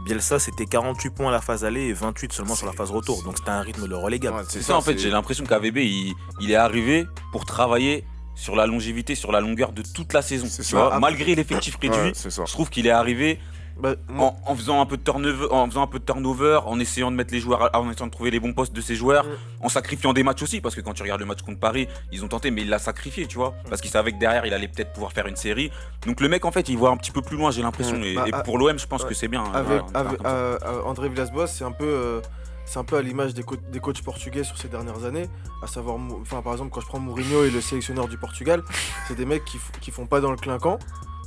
[0.04, 3.22] Bielsa, c'était 48 points à la phase aller et 28 seulement sur la phase retour.
[3.22, 4.38] Donc c'était un rythme de relégable.
[4.38, 8.56] Ouais, C'est ça, en fait, j'ai l'impression qu'AVB, il, il est arrivé pour travailler sur
[8.56, 10.46] la longévité, sur la longueur de toute la saison.
[10.48, 10.88] C'est Tu ça.
[10.88, 13.38] vois, malgré l'effectif réduit, Ouais, je trouve qu'il est arrivé
[13.80, 16.78] Bah, en, en faisant un peu de turnover, en faisant un peu de turnover, en
[16.78, 19.24] essayant de mettre les joueurs, en essayant de trouver les bons postes de ses joueurs,
[19.24, 19.64] Mm.
[19.64, 22.24] en sacrifiant des matchs aussi, parce que quand tu regardes le match contre Paris, ils
[22.24, 24.68] ont tenté, mais il l'a sacrifié, tu vois, parce qu'il savait que derrière, il allait
[24.68, 25.70] peut-être pouvoir faire une série.
[26.06, 27.96] Donc le mec, en fait, il voit un petit peu plus loin, j'ai l'impression.
[27.98, 28.02] Mm.
[28.04, 29.08] Et, Bah, et ah, pour l'OM, je pense ouais.
[29.08, 29.44] que c'est bien.
[29.54, 30.28] Avec, voilà, ça.
[30.28, 32.20] euh, euh, André Villas-Boas, c'est un peu, euh,
[32.66, 35.28] c'est un peu à l'image des, co- des coachs portugais sur ces dernières années.
[35.62, 38.62] À savoir, enfin par exemple, quand je prends Mourinho et le sélectionneur du Portugal,
[39.08, 40.78] c'est des mecs qui, qui font pas dans le clinquant.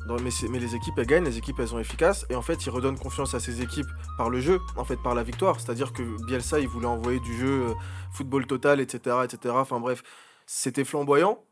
[0.07, 2.99] Mais, les équipes elles gagnent, les équipes elles sont efficaces et en fait ils redonnent
[2.99, 3.87] confiance à ces équipes
[4.17, 5.59] par le jeu, en fait par la victoire.
[5.59, 7.73] C'est-à-dire que Bielsa il voulait envoyer du jeu euh,
[8.11, 9.55] football total, etc., etc.
[9.57, 10.03] Enfin bref,
[10.45, 11.43] c'était flamboyant,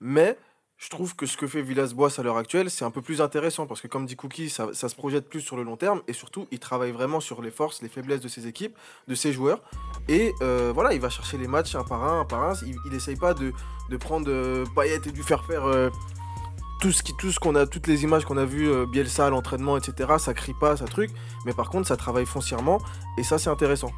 [0.00, 0.36] mais
[0.76, 3.66] je trouve que ce que fait Villas-Boas à l'heure actuelle, c'est un peu plus intéressant
[3.66, 6.46] parce que, comme dit Cookie, ça, se projette plus sur le long terme et surtout,
[6.50, 8.76] il travaille vraiment sur les forces, les faiblesses de ses équipes,
[9.08, 9.62] de ses joueurs.
[10.08, 12.54] Et euh, voilà, il va chercher les matchs un par un, un par un.
[12.66, 13.52] Il, il essaye pas de,
[13.98, 15.88] prendre euh, et lui faire faire euh,
[16.84, 19.24] tout ce qui, tout ce qu'on a, toutes les images qu'on a vues, euh, Bielsa
[19.26, 20.10] à l'entraînement, etc.
[20.18, 21.10] Ça crie pas, ça truc.
[21.46, 22.78] Mais par contre, ça travaille foncièrement
[23.16, 23.90] et ça, c'est intéressant.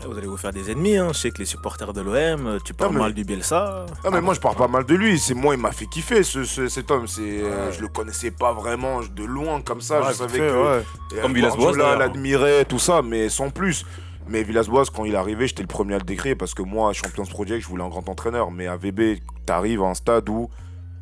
[0.00, 1.10] Ah, Vous allez vous faire des ennemis, hein.
[1.12, 3.84] je sais que les supporters de l'OM, euh, tu parles mais- mal du Bielsa.
[4.04, 6.22] Ah mais moi je parle pas mal de lui, c'est moi il m'a fait kiffer
[6.22, 10.00] ce, ce- cet homme, c'est euh, je le connaissais pas vraiment de loin comme ça,
[10.00, 10.84] Ouais, je savais fait, que ouais.
[11.18, 13.84] euh, Comme Villas-Boas, l'admirait tout ça mais sans plus.
[14.26, 16.92] Mais Villas-Boas quand il est arrivé, j'étais le premier à le décrire parce que moi
[16.94, 20.48] Champions Project, je voulais un grand entraîneur mais à VB, t'arrives à un stade où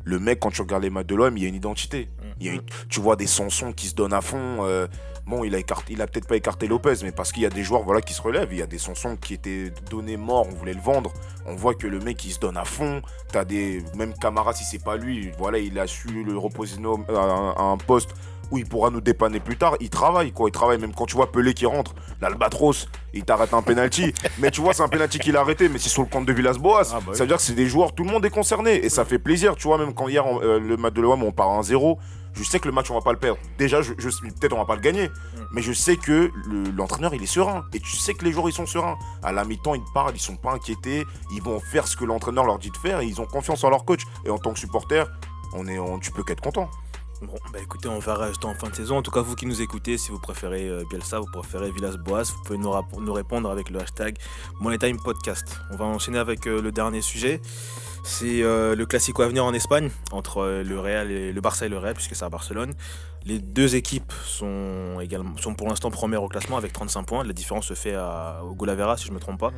[0.03, 2.09] le mec quand tu regardes les matchs de l'OM, il y a une identité.
[2.39, 4.87] Il y a une- tu vois des Sansons qui se donnent à fond euh,
[5.27, 7.49] Bon, il a, écarté, il a peut-être pas écarté Lopez, mais parce qu'il y a
[7.51, 8.49] des joueurs voilà, qui se relèvent.
[8.51, 11.13] Il y a des Sansons qui étaient donnés morts, on voulait le vendre.
[11.45, 13.03] On voit que le mec il se donne à fond.
[13.31, 13.83] T'as des.
[13.95, 17.61] Même Camara, si c'est pas lui, voilà, il a su le reposer à un, à
[17.61, 18.15] un poste
[18.51, 19.75] où il pourra nous dépanner plus tard.
[19.79, 20.49] Il travaille, quoi.
[20.49, 20.77] Il travaille.
[20.77, 24.13] Même quand tu vois Pelé qui rentre, l'Albatros, il t'arrête un penalty.
[24.39, 26.33] mais tu vois, c'est un penalty qu'il a arrêté, mais c'est sur le compte de
[26.33, 26.83] Villas-Boas.
[26.93, 27.15] Ah, bah oui.
[27.15, 28.83] Ça veut dire que c'est des joueurs, tout le monde est concerné.
[28.85, 31.23] Et ça fait plaisir, tu vois, même quand hier, on- euh, le match de l'OM,
[31.23, 31.97] on part à 1-0.
[32.33, 33.39] Je sais que le match, on va pas le perdre.
[33.57, 35.09] Déjà, je, je- peut-être on va pas le gagner.
[35.53, 37.65] Mais je sais que le- l'entraîneur, il est serein.
[37.73, 38.97] Et tu sais que les joueurs, ils sont sereins.
[39.21, 41.05] À la mi-temps, ils parlent, ils sont pas inquiétés.
[41.33, 43.01] Ils vont faire ce que l'entraîneur leur dit de faire.
[43.01, 44.03] Et ils ont confiance en leur coach.
[44.25, 45.03] Et en tant que supporter,
[45.53, 46.69] on est, on- tu peux qu'être content.
[47.21, 48.97] Bon, bah écoutez, on verra juste en fin de saison.
[48.97, 52.23] En tout cas, vous qui nous écoutez, si vous préférez euh, Bielsa, vous préférez Villas-Boas,
[52.23, 54.17] vous pouvez nous, répondre avec le hashtag
[54.59, 55.59] Money Time Podcast.
[55.69, 57.39] On va enchaîner avec euh, le dernier sujet.
[58.03, 61.69] C'est euh, le classico à venir en Espagne entre le Real et le Barça et
[61.69, 62.73] le Real, puisque c'est à Barcelone.
[63.23, 67.23] Les deux équipes sont, également, sont pour l'instant premières au classement avec 35 points.
[67.23, 67.95] La différence se fait
[68.43, 69.51] au Golavera, si je ne me trompe pas.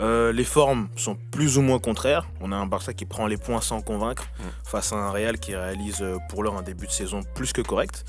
[0.00, 2.26] Euh, les formes sont plus ou moins contraires.
[2.40, 4.28] On a un Barça qui prend les points sans convaincre
[4.64, 7.62] face à un Real qui réalise euh, pour l'heure un début de saison plus que
[7.62, 8.04] correct.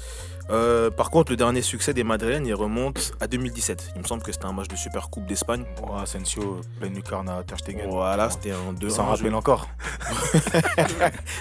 [0.49, 3.91] Euh, par contre, le dernier succès des Madrilènes, il remonte à 2017.
[3.95, 5.65] Il me semble que c'était un match de Super Coupe d'Espagne.
[5.81, 7.89] Ouais, Asensio, Ben Lucarna, Ter Stegen.
[7.89, 9.67] Voilà, c'était un 2 Ça en rappelle encore.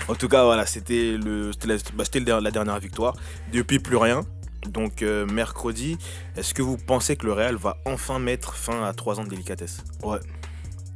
[0.09, 3.14] En tout cas, voilà, c'était le, la, bah, la dernière victoire.
[3.52, 4.22] Depuis, plus rien.
[4.68, 5.98] Donc, euh, mercredi,
[6.37, 9.31] est-ce que vous pensez que le Real va enfin mettre fin à 3 ans de
[9.31, 9.85] délicatesse?
[10.02, 10.18] Ouais.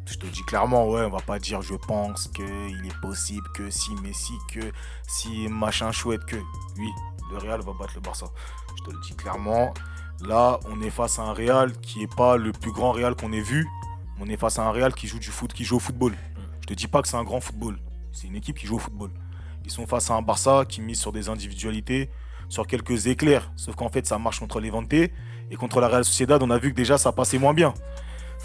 [0.07, 3.47] Je te dis clairement, ouais, on va pas dire je pense que il est possible
[3.55, 4.73] que si Messi, que
[5.07, 6.37] si machin chouette, que
[6.79, 6.91] oui,
[7.31, 8.27] le Real va battre le Barça.
[8.77, 9.73] Je te le dis clairement.
[10.21, 13.33] Là, on est face à un Real qui est pas le plus grand Real qu'on
[13.33, 13.69] ait vu.
[14.19, 16.17] On est face à un Real qui joue du foot, qui joue au football.
[16.63, 17.79] Je te dis pas que c'est un grand football.
[18.13, 19.11] C'est une équipe qui joue au football.
[19.65, 22.11] Ils sont face à un Barça qui mise sur des individualités,
[22.51, 23.51] sur quelques éclairs.
[23.57, 26.59] Sauf qu'en fait, ça marche contre les Levante et contre la Real Sociedad, on a
[26.59, 27.73] vu que déjà ça passait moins bien.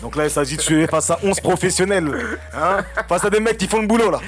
[0.02, 2.12] Donc là, il s'agit de jouer face à 11 professionnels.
[2.54, 4.20] hein, face à des mecs qui font le boulot là.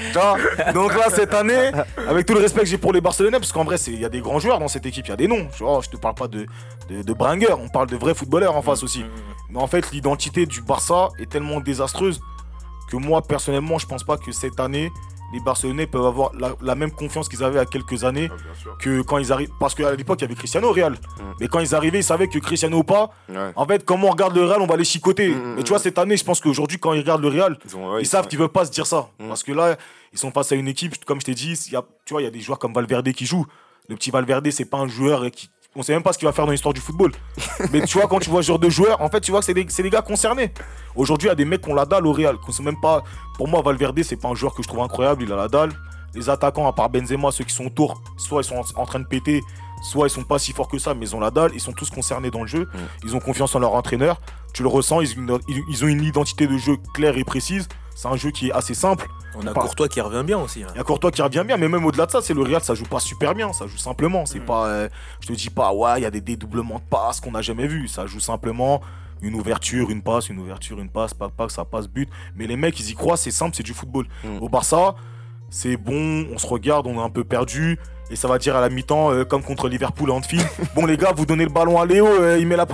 [0.73, 1.71] Donc là, cette année,
[2.07, 4.09] avec tout le respect que j'ai pour les Barcelonais, parce qu'en vrai, il y a
[4.09, 5.47] des grands joueurs dans cette équipe, il y a des noms.
[5.59, 6.45] Vois, je te parle pas de,
[6.89, 9.05] de, de bringueurs, on parle de vrais footballeurs en face aussi.
[9.49, 12.21] Mais en fait, l'identité du Barça est tellement désastreuse
[12.89, 14.89] que moi, personnellement, je pense pas que cette année,
[15.34, 18.30] les Barcelonais peuvent avoir la, la même confiance qu'ils avaient il y a quelques années
[18.61, 18.78] sûr.
[18.78, 19.49] que quand ils arrivent.
[19.59, 20.95] Parce qu'à l'époque, il y avait Cristiano au Real.
[21.39, 23.51] Mais quand ils arrivaient, ils savaient que Cristiano ou pas, Ouais.
[23.55, 25.30] en fait, comment on regarde le Real, on va les chicoter.
[25.30, 27.57] Mm, mm, Mais tu vois, cette année, je pense qu'aujourd'hui, quand ils regardent le Real,
[27.65, 29.09] Ils, ont- ouais, ils savent qu'ils veulent pas se dire ça.
[29.19, 29.28] Mm.
[29.28, 29.75] Parce que là,
[30.13, 32.21] ils sont face à une équipe, comme je t'ai dit, il y a, tu vois,
[32.21, 33.45] il y a des joueurs comme Valverde qui jouent.
[33.89, 35.49] Le petit Valverde, c'est pas un joueur qui.
[35.80, 37.11] On sait même pas ce qu'il va faire dans l'histoire du football.
[37.71, 39.45] Mais tu vois, quand tu vois ce genre de joueur, en fait, tu vois que
[39.45, 39.53] c'est
[39.84, 40.51] des, gars concernés.
[40.95, 42.38] Aujourd'hui, il y a des mecs qui ont la dalle au Real.
[42.38, 43.03] qu'on sait même pas.
[43.36, 45.21] Pour moi, Valverde, c'est pas un joueur que je trouve incroyable.
[45.21, 45.71] Il a la dalle.
[46.15, 48.99] Les attaquants, à part Benzema, ceux qui sont autour, soit ils sont en, en train
[48.99, 49.43] de péter,
[49.82, 51.51] soit ils sont pas si forts que ça, mais ils ont la dalle.
[51.53, 52.67] Ils sont tous concernés dans le jeu.
[53.03, 54.19] Ils ont confiance en leur entraîneur.
[54.53, 55.01] Tu le ressens.
[55.01, 57.67] Ils, ont une- ils- ils ont une identité de jeu claire et précise.
[57.95, 59.07] C'est un jeu qui est assez simple.
[59.36, 60.63] On a Pas- Courtois qui revient bien aussi.
[60.63, 60.67] hein.
[60.73, 62.63] Il y a Courtois qui revient bien, mais même au-delà de ça, c'est le Real,
[62.63, 64.25] ça joue pas super bien, ça joue simplement.
[64.25, 67.19] C'est pas, euh, je te dis pas, ouais, il y a des dédoublements de passes
[67.19, 67.88] qu'on n'a jamais vu.
[67.88, 68.82] Ça joue simplement
[69.21, 72.07] une ouverture, une passe, une ouverture, une passe, pas pas ça passe but.
[72.36, 74.05] Mais les mecs, ils y croient, c'est simple, c'est du football.
[74.23, 74.38] Mm.
[74.41, 74.95] Au Barça,
[75.49, 77.80] c'est bon, on se regarde, on est un peu perdu.
[78.10, 80.45] Et ça va dire à la mi-temps, euh, comme contre Liverpool à Anfield,
[80.76, 82.66] bon les gars, vous donnez le ballon à Léo, euh, il met la...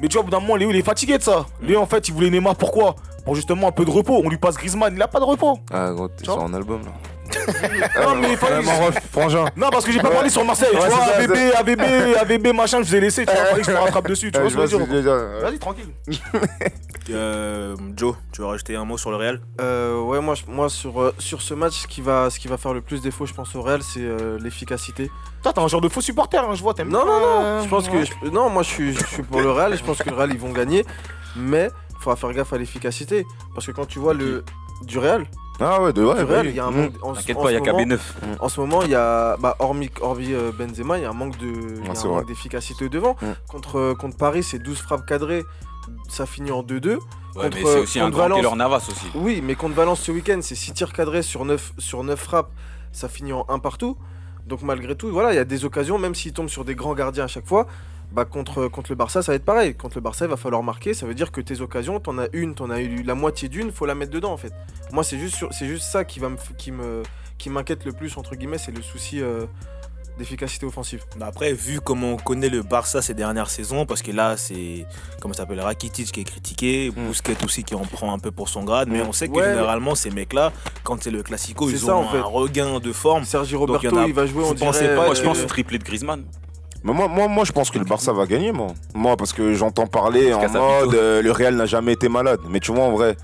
[0.00, 1.46] Mais tu vois, au bout d'un moment, Léo, il est fatigué de ça.
[1.62, 2.96] Léo, en fait, il voulait Neymar, pourquoi?
[3.24, 4.20] Pour justement un peu de repos.
[4.24, 5.58] On lui passe Griezmann, il a pas de repos.
[5.72, 6.92] Ah, gros, t'es sur un album là.
[8.02, 8.62] Non, mais il fallait...
[9.12, 9.44] frangin.
[9.56, 10.74] Non, parce que j'ai pas parlé sur Marseille.
[10.74, 13.26] Ouais, tu vois, AVB, AVB, AVB, machin, je vous ai laissé.
[13.26, 14.30] Tu vois, fallait que je me rattrape dessus.
[14.32, 15.88] Tu vois ce que je veux dire Vas-y, tranquille.
[17.10, 19.38] Euh, Joe, tu veux rajouter un mot sur le Real?
[19.60, 22.56] Euh, ouais, moi, moi sur, euh, sur ce match, ce qui, va, ce qui va
[22.56, 25.10] faire le plus défaut, je pense, au Real, c'est euh, l'efficacité.
[25.42, 26.72] Toi, t'es un genre de faux supporter, hein, je vois.
[26.72, 28.04] t'aimes Non, non, non, je pense que.
[28.04, 30.16] je- non, moi, je suis, je suis pour le Real et je pense que le
[30.16, 30.86] Real, ils vont gagner.
[31.36, 33.26] Mais il faudra faire gaffe à l'efficacité.
[33.54, 34.42] Parce que quand tu vois le.
[34.84, 35.26] Du Real,
[35.60, 36.18] Ah ouais, de ouais.
[36.18, 36.76] du bah il y a un Mm.
[36.76, 36.92] manque.
[37.02, 38.00] en- T'inquiète en pas, il y a ce moment- KB9.
[38.40, 41.14] En ce moment, il y a, bah, hormis, hormis euh, Benzema, il y a un
[41.14, 42.16] manque de, il y a c'est un vrai.
[42.18, 43.16] manque d'efficacité devant.
[43.22, 43.26] Mm.
[43.48, 45.44] Contre, euh, contre Paris, c'est 12 frappes cadrées,
[46.08, 46.94] ça finit en 2-2.
[47.36, 48.56] Ouais, Contre- mais c'est aussi un grand Valence.
[48.56, 49.06] Navas aussi.
[49.14, 52.50] Oui, mais contre Valence ce week-end, c'est 6 tirs cadrés sur 9, sur 9 frappes,
[52.92, 53.96] ça finit en 1 partout.
[54.46, 56.94] Donc malgré tout, voilà, il y a des occasions, même s'ils tombent sur des grands
[56.94, 57.66] gardiens à chaque fois,
[58.14, 59.74] bah contre, contre le Barça, ça va être pareil.
[59.74, 60.94] Contre le Barça, il va falloir marquer.
[60.94, 63.72] Ça veut dire que tes occasions, t'en as une, t'en as eu la moitié d'une,
[63.72, 64.52] faut la mettre dedans en fait.
[64.92, 67.02] Moi, c'est juste, sur- c'est juste ça qui va me, f- qui me,
[67.38, 69.46] qui m'inquiète le plus entre guillemets, c'est le souci euh,
[70.16, 71.02] d'efficacité offensive.
[71.18, 74.86] Bah Après, vu comment on connaît le Barça ces dernières saisons, parce que là, c'est,
[75.20, 77.08] comment ça s'appelle, Rakitic qui est critiqué, Mm.
[77.08, 79.42] Busquets aussi qui en prend un peu pour son grade, mais on sait que Ouais,
[79.48, 80.52] mais- généralement, ces mecs-là,
[80.84, 82.18] quand c'est le Classico, C'est ils ça, ont en fait.
[82.18, 83.24] un regain de forme.
[83.24, 85.06] Sergi Donc, il y Roberto, en a- il va jouer, vous on pensez dirait, pas,
[85.06, 86.24] Moi, je pense au triplé de Griezmann.
[86.84, 88.68] Mais moi, moi, moi, je pense que le Barça va gagner, moi.
[88.94, 92.40] Moi, parce que j'entends parler en mode euh, le Real n'a jamais été malade.
[92.50, 93.16] Mais tu vois, en vrai.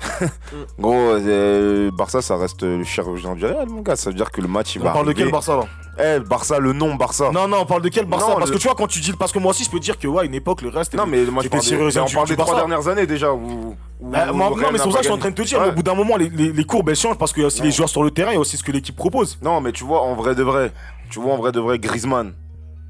[0.78, 3.96] Gros, euh, Barça, ça reste le chirurgien du Real, mon gars.
[3.96, 4.90] Ça veut dire que le match, il On va.
[4.92, 5.64] parle de quel Barça là?
[5.98, 7.30] Eh, Barça, le nom Barça.
[7.32, 8.26] Non, non, on parle de quel Barça?
[8.28, 9.12] Non, Parce le- que tu vois, quand tu dis.
[9.14, 10.94] Parce que moi aussi, je peux dire que, ouais, une époque, le reste.
[10.94, 12.66] Non, mais moi, je J'étais parle des, chirurgien mais on parle du des trois Barça.
[12.68, 13.32] dernières années déjà.
[13.32, 13.76] Où, où-
[14.10, 15.34] Bah, où moi- le non, mais c'est pour ça que je suis en train de
[15.36, 15.68] te dire, Ouais.
[15.68, 17.60] au bout d'un moment, les, les- les courbes elles changent parce qu'il y a aussi
[17.60, 17.64] Non.
[17.66, 19.38] les joueurs sur le terrain, il y a aussi ce que l'équipe propose.
[19.40, 20.72] Non, mais tu vois, en vrai de vrai.
[21.10, 22.34] Tu vois, en vrai de vrai, Griezmann.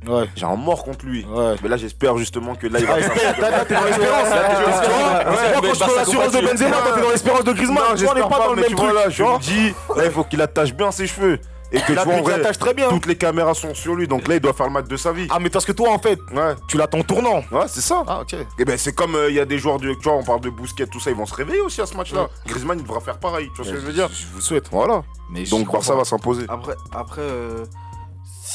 [0.07, 0.29] Ouais.
[0.37, 1.25] J'ai un mort contre lui.
[1.25, 1.55] Ouais.
[1.63, 2.95] Mais là, j'espère justement que là, il va.
[2.97, 4.29] Ah, là, t'es dans l'espérance.
[4.29, 6.41] Moi, quand je prends l'assurance de.
[6.41, 7.85] Benzema, t'es dans l'espérance de Griezmann.
[7.91, 8.91] Non, tu vois, on n'est pas dans le même truc.
[9.11, 11.39] je dis, là, il faut qu'il attache bien ses cheveux.
[11.73, 12.89] Et que tu vois, en vrai, très bien.
[12.89, 14.07] toutes les caméras sont sur lui.
[14.07, 15.27] Donc là, il doit faire le match de sa vie.
[15.31, 17.43] Ah, mais parce que toi, en fait, Ouais, tu l'attends tournant.
[17.51, 18.05] ouais, c'est ça.
[18.07, 18.37] Ah, ok.
[18.59, 19.93] Et ben, c'est comme euh, il y a des joueurs de.
[19.95, 21.97] Tu vois, on parle de Bousquet, tout ça, ils vont se réveiller aussi à ce
[21.97, 22.29] match-là.
[22.47, 23.51] Griezmann, il devra faire pareil.
[23.57, 24.09] Tu vois ce que je veux dire?
[24.13, 24.69] Je vous souhaite.
[24.71, 25.03] Voilà.
[25.31, 26.45] Mais Donc, Barça va s'imposer.
[26.49, 27.65] Après, après euh,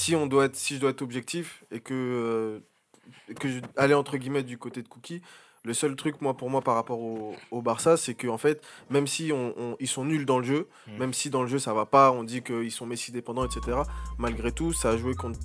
[0.10, 2.60] si, on doit être, si je dois être objectif et que, euh,
[3.40, 5.22] que je, aller entre guillemets du côté de Cookie,
[5.66, 9.08] le seul truc, moi, pour moi, par rapport au, au Barça, c'est qu'en fait, même
[9.08, 10.98] si on, on- ils sont nuls dans le jeu, Mm.
[11.00, 13.78] même si dans le jeu ça va pas, on dit qu'ils sont Messi dépendants, etc.,
[14.18, 15.40] malgré tout, ça a joué contre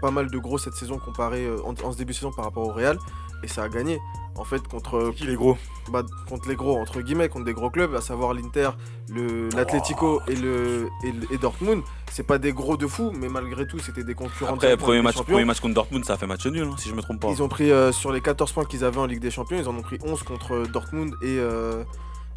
[0.00, 2.44] pas mal de gros cette saison comparé euh, en, en ce début de saison par
[2.46, 2.98] rapport au Real,
[3.42, 3.98] et ça a gagné.
[4.38, 5.56] En fait, contre, Qui les gros
[5.90, 8.70] bah, contre les gros, entre guillemets, contre des gros clubs, à savoir l'Inter,
[9.10, 11.82] le- l'Atlético et, le, et, et Dortmund,
[12.12, 14.54] c'est pas des gros de fou, mais malgré tout, c'était des concurrents.
[14.54, 15.32] Après, premier match, Champions.
[15.34, 17.28] premier match contre Dortmund, ça a fait match nul, hein, si je me trompe pas.
[17.30, 19.68] Ils ont pris euh, sur les 14 points qu'ils avaient en Ligue des Champions, ils
[19.68, 21.82] en ont pris 11 contre Dortmund et, euh,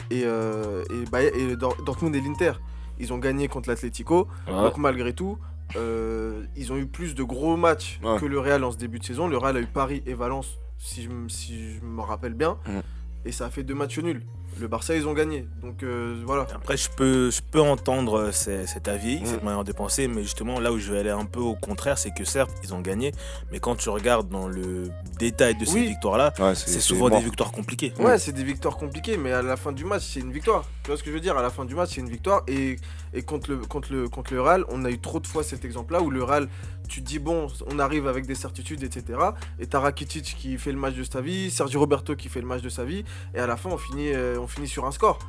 [0.09, 2.53] et, euh, et, Bayer- et Dor- Dortmund et l'Inter.
[2.99, 4.27] Ils ont gagné contre l'Atlético.
[4.47, 5.37] Donc malgré tout,
[5.75, 8.19] euh, ils ont eu plus de gros matchs Ouais.
[8.19, 9.27] que le Real en ce début de saison.
[9.27, 12.57] Le Real a eu Paris et Valence, si je, m- si je me rappelle bien.
[12.65, 12.79] Mm.
[13.25, 14.23] Et ça a fait deux matchs nuls.
[14.59, 15.47] Le Barça, ils ont gagné.
[15.63, 16.45] Donc euh, voilà.
[16.53, 19.25] Après, je peux, je peux entendre euh, ce- cet avis, Mm.
[19.25, 21.97] cette manière de penser, mais justement, là où je vais aller un peu au contraire,
[21.97, 23.11] c'est que certes, ils ont gagné,
[23.51, 25.87] mais quand tu regardes dans le détail de ces Oui.
[25.87, 27.17] victoires-là, Ouais, c'est souvent mort.
[27.19, 27.93] des victoires compliquées.
[27.99, 30.65] Ouais, c'est des victoires compliquées, mais à la fin du match, c'est une victoire.
[30.83, 31.37] Tu vois ce que je veux dire?
[31.37, 32.43] À la fin du match, c'est une victoire.
[32.47, 32.75] Et,
[33.13, 35.63] et contre, le, contre, le, contre le Real, on a eu trop de fois cet
[35.65, 36.47] exemple-là où le Real,
[36.89, 39.17] tu te dis, bon, on arrive avec des certitudes, etc.
[39.59, 42.47] Et t'as Rakitic qui fait le match de sa vie, Sergio Roberto qui fait le
[42.47, 43.05] match de sa vie.
[43.33, 45.19] Et à la fin, on finit, euh, on finit sur un score.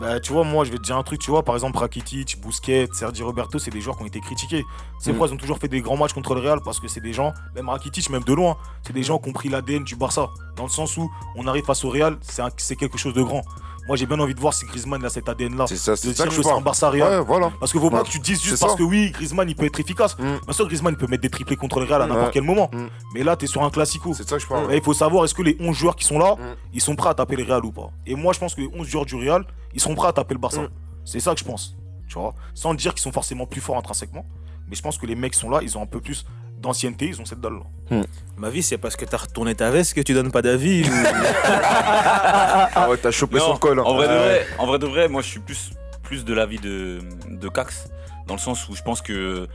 [0.00, 2.40] Bah, tu vois, moi, je vais te dire un truc, tu vois, par exemple, Rakitic,
[2.40, 4.64] Busquets, Sergi Roberto, c'est des joueurs qui ont été critiqués.
[4.98, 5.14] C'est Mm.
[5.14, 7.12] pourquoi ils ont toujours fait des grands matchs contre le Real, parce que c'est des
[7.12, 10.30] gens, même Rakitic, même de loin, c'est des gens qui ont pris l'ADN du Barça.
[10.56, 12.16] Dans le sens où on arrive face au Real,
[12.56, 13.42] c'est quelque chose de grand.
[13.88, 15.66] Moi, j'ai bien envie de voir si Griezmann a cet ADN-là.
[15.66, 16.62] C'est ça, De c'est ça dire que je parle.
[16.62, 17.20] Barça Real.
[17.20, 17.50] Ouais, voilà.
[17.58, 18.78] Parce que faut pas que tu dises juste parce ça.
[18.78, 20.16] que oui, Griezmann il peut être efficace.
[20.18, 20.22] Mm.
[20.44, 22.30] Bien sûr, Griezmann il peut mettre des triplés contre le Real à n'importe Ouais.
[22.32, 22.70] quel moment.
[22.72, 22.86] Mm.
[23.14, 24.14] Mais là, tu es sur un classico.
[24.14, 24.72] C'est ça que je parle.
[24.72, 26.54] Et il faut savoir est-ce que les 11 joueurs qui sont là, Mm.
[26.74, 27.90] ils sont prêts à taper le Real ou pas?
[28.06, 30.34] Et moi, je pense que les 11 joueurs du Real, ils sont prêts à taper
[30.34, 30.62] le Barça.
[30.62, 30.68] Mm.
[31.04, 31.76] C'est ça que je pense.
[32.08, 32.34] Tu vois?
[32.54, 34.24] Sans dire qu'ils sont forcément plus forts intrinsèquement.
[34.68, 36.24] Mais je pense que les mecs sont là, ils ont un peu plus
[36.62, 38.00] d'ancienneté, ils ont cette dalle-là.
[38.38, 40.82] Ma vie, c'est parce que t'as retourné ta veste que tu donnes pas d'avis.
[40.84, 40.92] ou-
[41.44, 43.78] Ah ouais, t'as chopé Non, son col.
[43.78, 43.82] hein.
[43.84, 44.18] En vrai, de Ouais.
[44.18, 45.70] vrai, en vrai de vrai, moi je suis plus,
[46.02, 47.88] plus de l'avis de, de Cax,
[48.26, 49.46] dans le sens où je pense que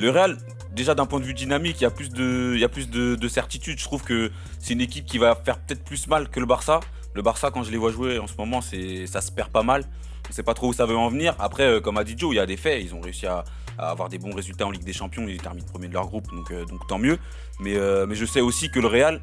[0.00, 0.36] le Real,
[0.72, 2.88] déjà d'un point de vue dynamique, il y a plus de, il y a plus
[2.90, 3.78] de, de certitude.
[3.78, 4.30] Je trouve que
[4.60, 6.80] c'est une équipe qui va faire peut-être plus mal que le Barça.
[7.14, 9.62] Le Barça, quand je les vois jouer en ce moment, c'est, ça se perd pas
[9.62, 9.84] mal.
[10.28, 11.34] On sait pas trop où ça veut en venir.
[11.38, 12.80] Après, euh, comme a dit Joe, il y a des faits.
[12.84, 13.44] Ils ont réussi à,
[13.78, 15.26] à avoir des bons résultats en Ligue des Champions.
[15.28, 17.18] Ils terminent premier de leur groupe, donc, euh, donc tant mieux.
[17.60, 19.22] Mais, euh, mais je sais aussi que le Real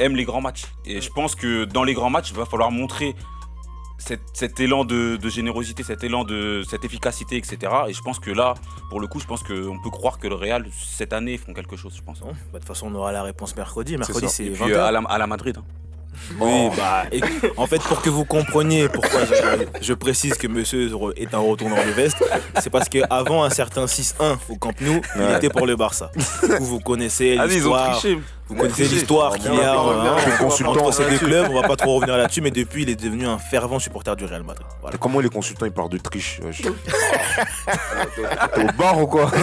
[0.00, 0.64] aime les grands matchs.
[0.84, 3.16] Et je pense que dans les grands matchs, il va falloir montrer
[3.98, 7.58] cet, cet élan de, de générosité, cet élan de cette efficacité, etc.
[7.88, 8.54] Et je pense que là,
[8.90, 11.76] pour le coup, je pense qu'on peut croire que le Real, cette année, font quelque
[11.76, 12.20] chose, je pense.
[12.20, 13.96] Bah, de toute façon, on aura la réponse mercredi.
[13.96, 15.56] Mercredi, c'est Et 20 puis euh, à, la, à la Madrid.
[15.58, 15.64] hein.
[16.40, 17.20] Oui, bah, et-
[17.56, 19.34] en fait, pour que vous compreniez pourquoi je,
[19.80, 22.22] je précise que monsieur est un retournant de veste,
[22.60, 26.10] c'est parce qu'avant un certain 6-1 au Camp Nou, il était pour le Barça.
[26.42, 28.00] Du coup, vous connaissez Ah, l'histoire.
[28.50, 30.16] Vous connaissez l'histoire qu'il y a hein,
[30.64, 31.48] entre- ces deux clubs.
[31.50, 34.24] On va pas trop revenir là-dessus, mais depuis, il est devenu un fervent supporter du
[34.24, 34.66] Real Madrid.
[34.80, 34.96] Voilà.
[34.98, 36.68] Comment les consultants ils parlent de triche T'es
[38.68, 39.30] au bar ou quoi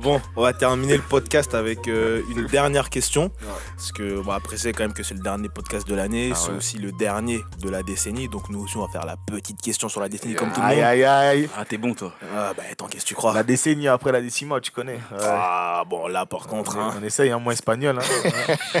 [0.00, 3.30] Bon, on va terminer le podcast avec euh, une dernière question.
[3.76, 6.30] Parce que on va apprécier quand même que c'est le dernier podcast de l'année.
[6.32, 6.56] Ah c'est ouais.
[6.56, 8.26] aussi le dernier de la décennie.
[8.26, 10.66] Donc nous aussi, on va faire la petite question sur la décennie comme tout le
[10.66, 10.84] Aïe monde.
[10.86, 11.48] aïe aïe.
[11.54, 12.14] Ah, t'es bon, toi.
[12.34, 13.34] Ah bah attends, qu'est-ce que tu crois?
[13.34, 14.94] La décennie après la décima, tu connais.
[14.94, 15.18] Ouais.
[15.20, 17.98] Ah bon, là par contre, hein, On essaye un moins espagnol.
[17.98, 18.54] Hein.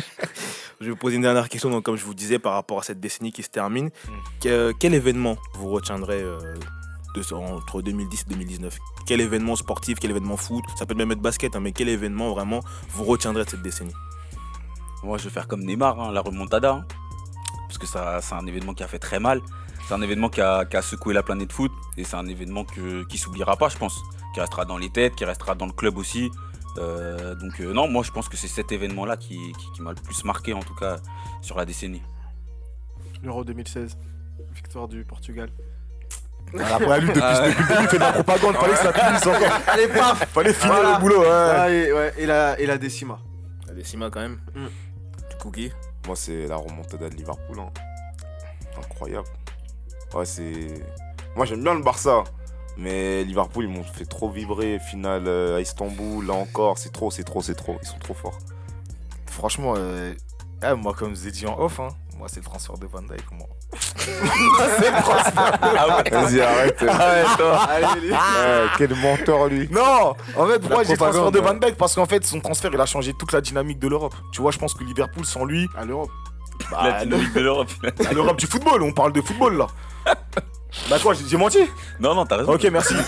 [0.80, 1.68] je vais vous poser une dernière question.
[1.68, 4.12] Donc comme je vous disais, par rapport à cette décennie qui se termine, Mm.
[4.42, 6.38] que- quel événement vous retiendrez euh,
[7.14, 11.20] de- entre 2010 et 2019 Quel événement sportif, quel événement foot Ça peut même être
[11.20, 13.94] basket, hein, mais quel événement vraiment vous retiendrez de cette décennie?
[15.02, 16.72] Moi, je vais faire comme Neymar, hein, la remontada.
[16.72, 16.84] hein.
[17.66, 19.40] parce que ça, c'est un événement qui a fait très mal.
[19.88, 21.72] C'est un événement qui a, qui a secoué la planète foot.
[21.96, 24.00] Et c'est un événement que, qui s'oubliera pas, je pense.
[24.34, 26.30] Qui restera dans les têtes, qui restera dans le club aussi.
[26.78, 29.90] Euh, donc, euh, non, moi, je pense que c'est cet événement-là qui, qui- qui m'a
[29.90, 30.98] le plus marqué, en tout cas,
[31.42, 32.02] sur la décennie.
[33.22, 33.96] L'Euro 2016.
[34.54, 35.50] Victoire du Portugal.
[36.52, 38.54] Voilà, après, lui, depuis, depuis le début, il fait de la propagande.
[38.56, 39.58] Fallait que ça finisse encore.
[39.68, 40.94] Allez, paf Fallait finir Voilà.
[40.94, 41.20] le boulot.
[41.20, 41.28] Ouais.
[41.30, 43.18] Ah, et, ouais, et, la, et la décima.
[43.68, 44.38] La décima quand même.
[44.54, 44.66] Mm.
[45.30, 45.72] Du cookie
[46.06, 47.58] Moi c'est la remontada de Liverpool.
[47.60, 47.70] hein.
[48.78, 49.28] Incroyable.
[50.14, 50.82] Ouais c'est.
[51.36, 52.24] Moi j'aime bien le Barça.
[52.76, 54.78] Mais Liverpool ils m'ont fait trop vibrer.
[54.78, 56.78] Finale euh, à Istanbul, là encore.
[56.78, 57.78] C'est trop, c'est trop, c'est trop.
[57.82, 58.38] Ils sont trop forts.
[59.26, 60.12] Franchement, euh,
[60.64, 61.88] eh, moi, comme je vous ai dit en off, hein,
[62.20, 63.24] moi, c'est le transfert de Van Dyke.
[63.32, 63.46] Moi.
[66.12, 66.82] Vas-y arrête.
[66.82, 69.68] Allez, les- Ouais, quel menteur lui.
[69.72, 71.40] Non En fait, pourquoi j'ai le transfert de.
[71.40, 71.76] Van Dyke?
[71.76, 74.14] Parce qu'en fait, son transfert, il a changé toute la dynamique de l'Europe.
[74.32, 76.10] Tu vois, je pense que Liverpool, sans lui, à l'Europe.
[76.70, 77.70] bah, la dynamique de l'Europe.
[78.08, 79.66] à l'Europe du football, on parle de football là.
[80.88, 81.58] Bah quoi, j'ai menti
[81.98, 82.52] non, non, t'as raison.
[82.52, 82.94] Ok, merci.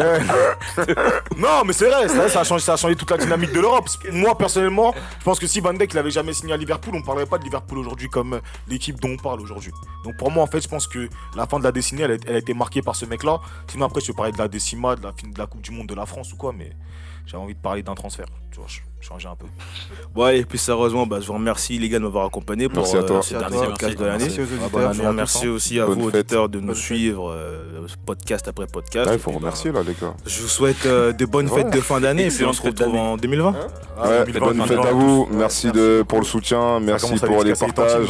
[0.00, 0.18] Ouais.
[1.36, 3.60] Non, mais c'est vrai, vrai, ça a, changé, ça a changé toute la dynamique de
[3.60, 3.88] l'Europe.
[4.12, 7.04] Moi, personnellement, je pense que si Van Dijk n'avait jamais signé à Liverpool, on ne
[7.04, 9.72] parlerait pas de Liverpool aujourd'hui comme l'équipe dont on parle aujourd'hui.
[10.04, 12.16] Donc pour moi, en fait, je pense que la fin de la décennie, elle a,
[12.26, 13.40] elle a été marquée par ce mec-là.
[13.68, 15.70] Sinon, après, je peux parler de la décima, de la, fin de la Coupe du
[15.70, 16.72] Monde de la France ou quoi, mais
[17.26, 18.26] j'ai envie de parler d'un transfert.
[18.60, 19.46] Vois, ch- changer un peu.
[20.14, 22.96] Bon allez, plus sérieusement, bah, je vous remercie les gars de m'avoir accompagné pour Merci
[22.98, 23.22] à toi.
[23.22, 24.24] ce dernier podcast de l'année.
[24.24, 25.08] Merci aux auditeurs.
[25.08, 25.50] remercie hein.
[25.50, 26.14] aussi à Bonne vous, fête.
[26.20, 29.06] auditeurs, de nous Bonne suivre euh, podcast après podcast.
[29.06, 30.12] Ouais, Et il faut puis, bah, remercier là les gars.
[30.26, 31.62] Je vous souhaite euh, de bonnes Ouais.
[31.62, 33.52] fêtes de fin d'année et puis on se retrouve en 2020.
[33.52, 35.28] Ouais, 2020, bonne fête 2020, à vous.
[35.32, 36.80] Merci de, pour le soutien.
[36.80, 38.08] Merci pour les partages.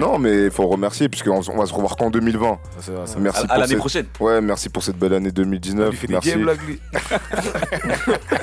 [0.00, 2.58] Non, mais il faut remercier puisqu'on on va se revoir qu'en 2020.
[2.80, 4.06] Ça, ça- ça- Merci À, l'année prochaine.
[4.18, 5.94] Ouais, merci pour cette belle année Il 2019.
[5.94, 6.32] fait des Merci.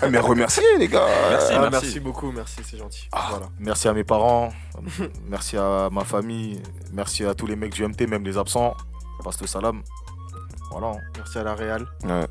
[0.02, 1.06] Ah, mais remerciez les gars.
[1.40, 1.86] Merci, Ah, merci.
[1.86, 3.08] merci beaucoup, merci, c'est gentil.
[3.12, 3.46] Ah, Voilà.
[3.60, 4.50] Merci à mes parents,
[5.28, 6.62] merci à ma famille,
[6.94, 8.76] merci à tous les mecs du MT, même les absents.
[9.24, 9.82] Passe le salam.
[10.72, 10.94] Voilà.
[11.18, 11.86] Merci à la Real.
[12.06, 12.26] Ouais.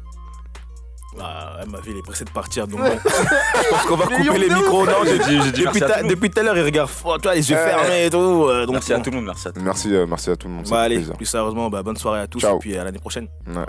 [1.20, 2.86] Ah, ouais, ma ville est pressée de partir, donc bon.
[2.86, 4.86] je pense qu'on va couper les micros.
[4.86, 6.90] Non, j'ai dit, j'ai dit depuis, ta- tout depuis à l'heure, il regarde
[7.22, 8.16] toi, les yeux Euh, fermés et tout.
[8.18, 9.66] euh, donc Merci à tout le monde, merci à tout le monde.
[9.74, 10.66] Merci, euh, merci à tout le monde.
[10.70, 11.16] Bah allez, plaisir.
[11.16, 12.56] plus sérieusement, bah, bonne soirée à tous Ciao.
[12.56, 13.26] et puis à l'année prochaine.
[13.48, 13.64] Ouais.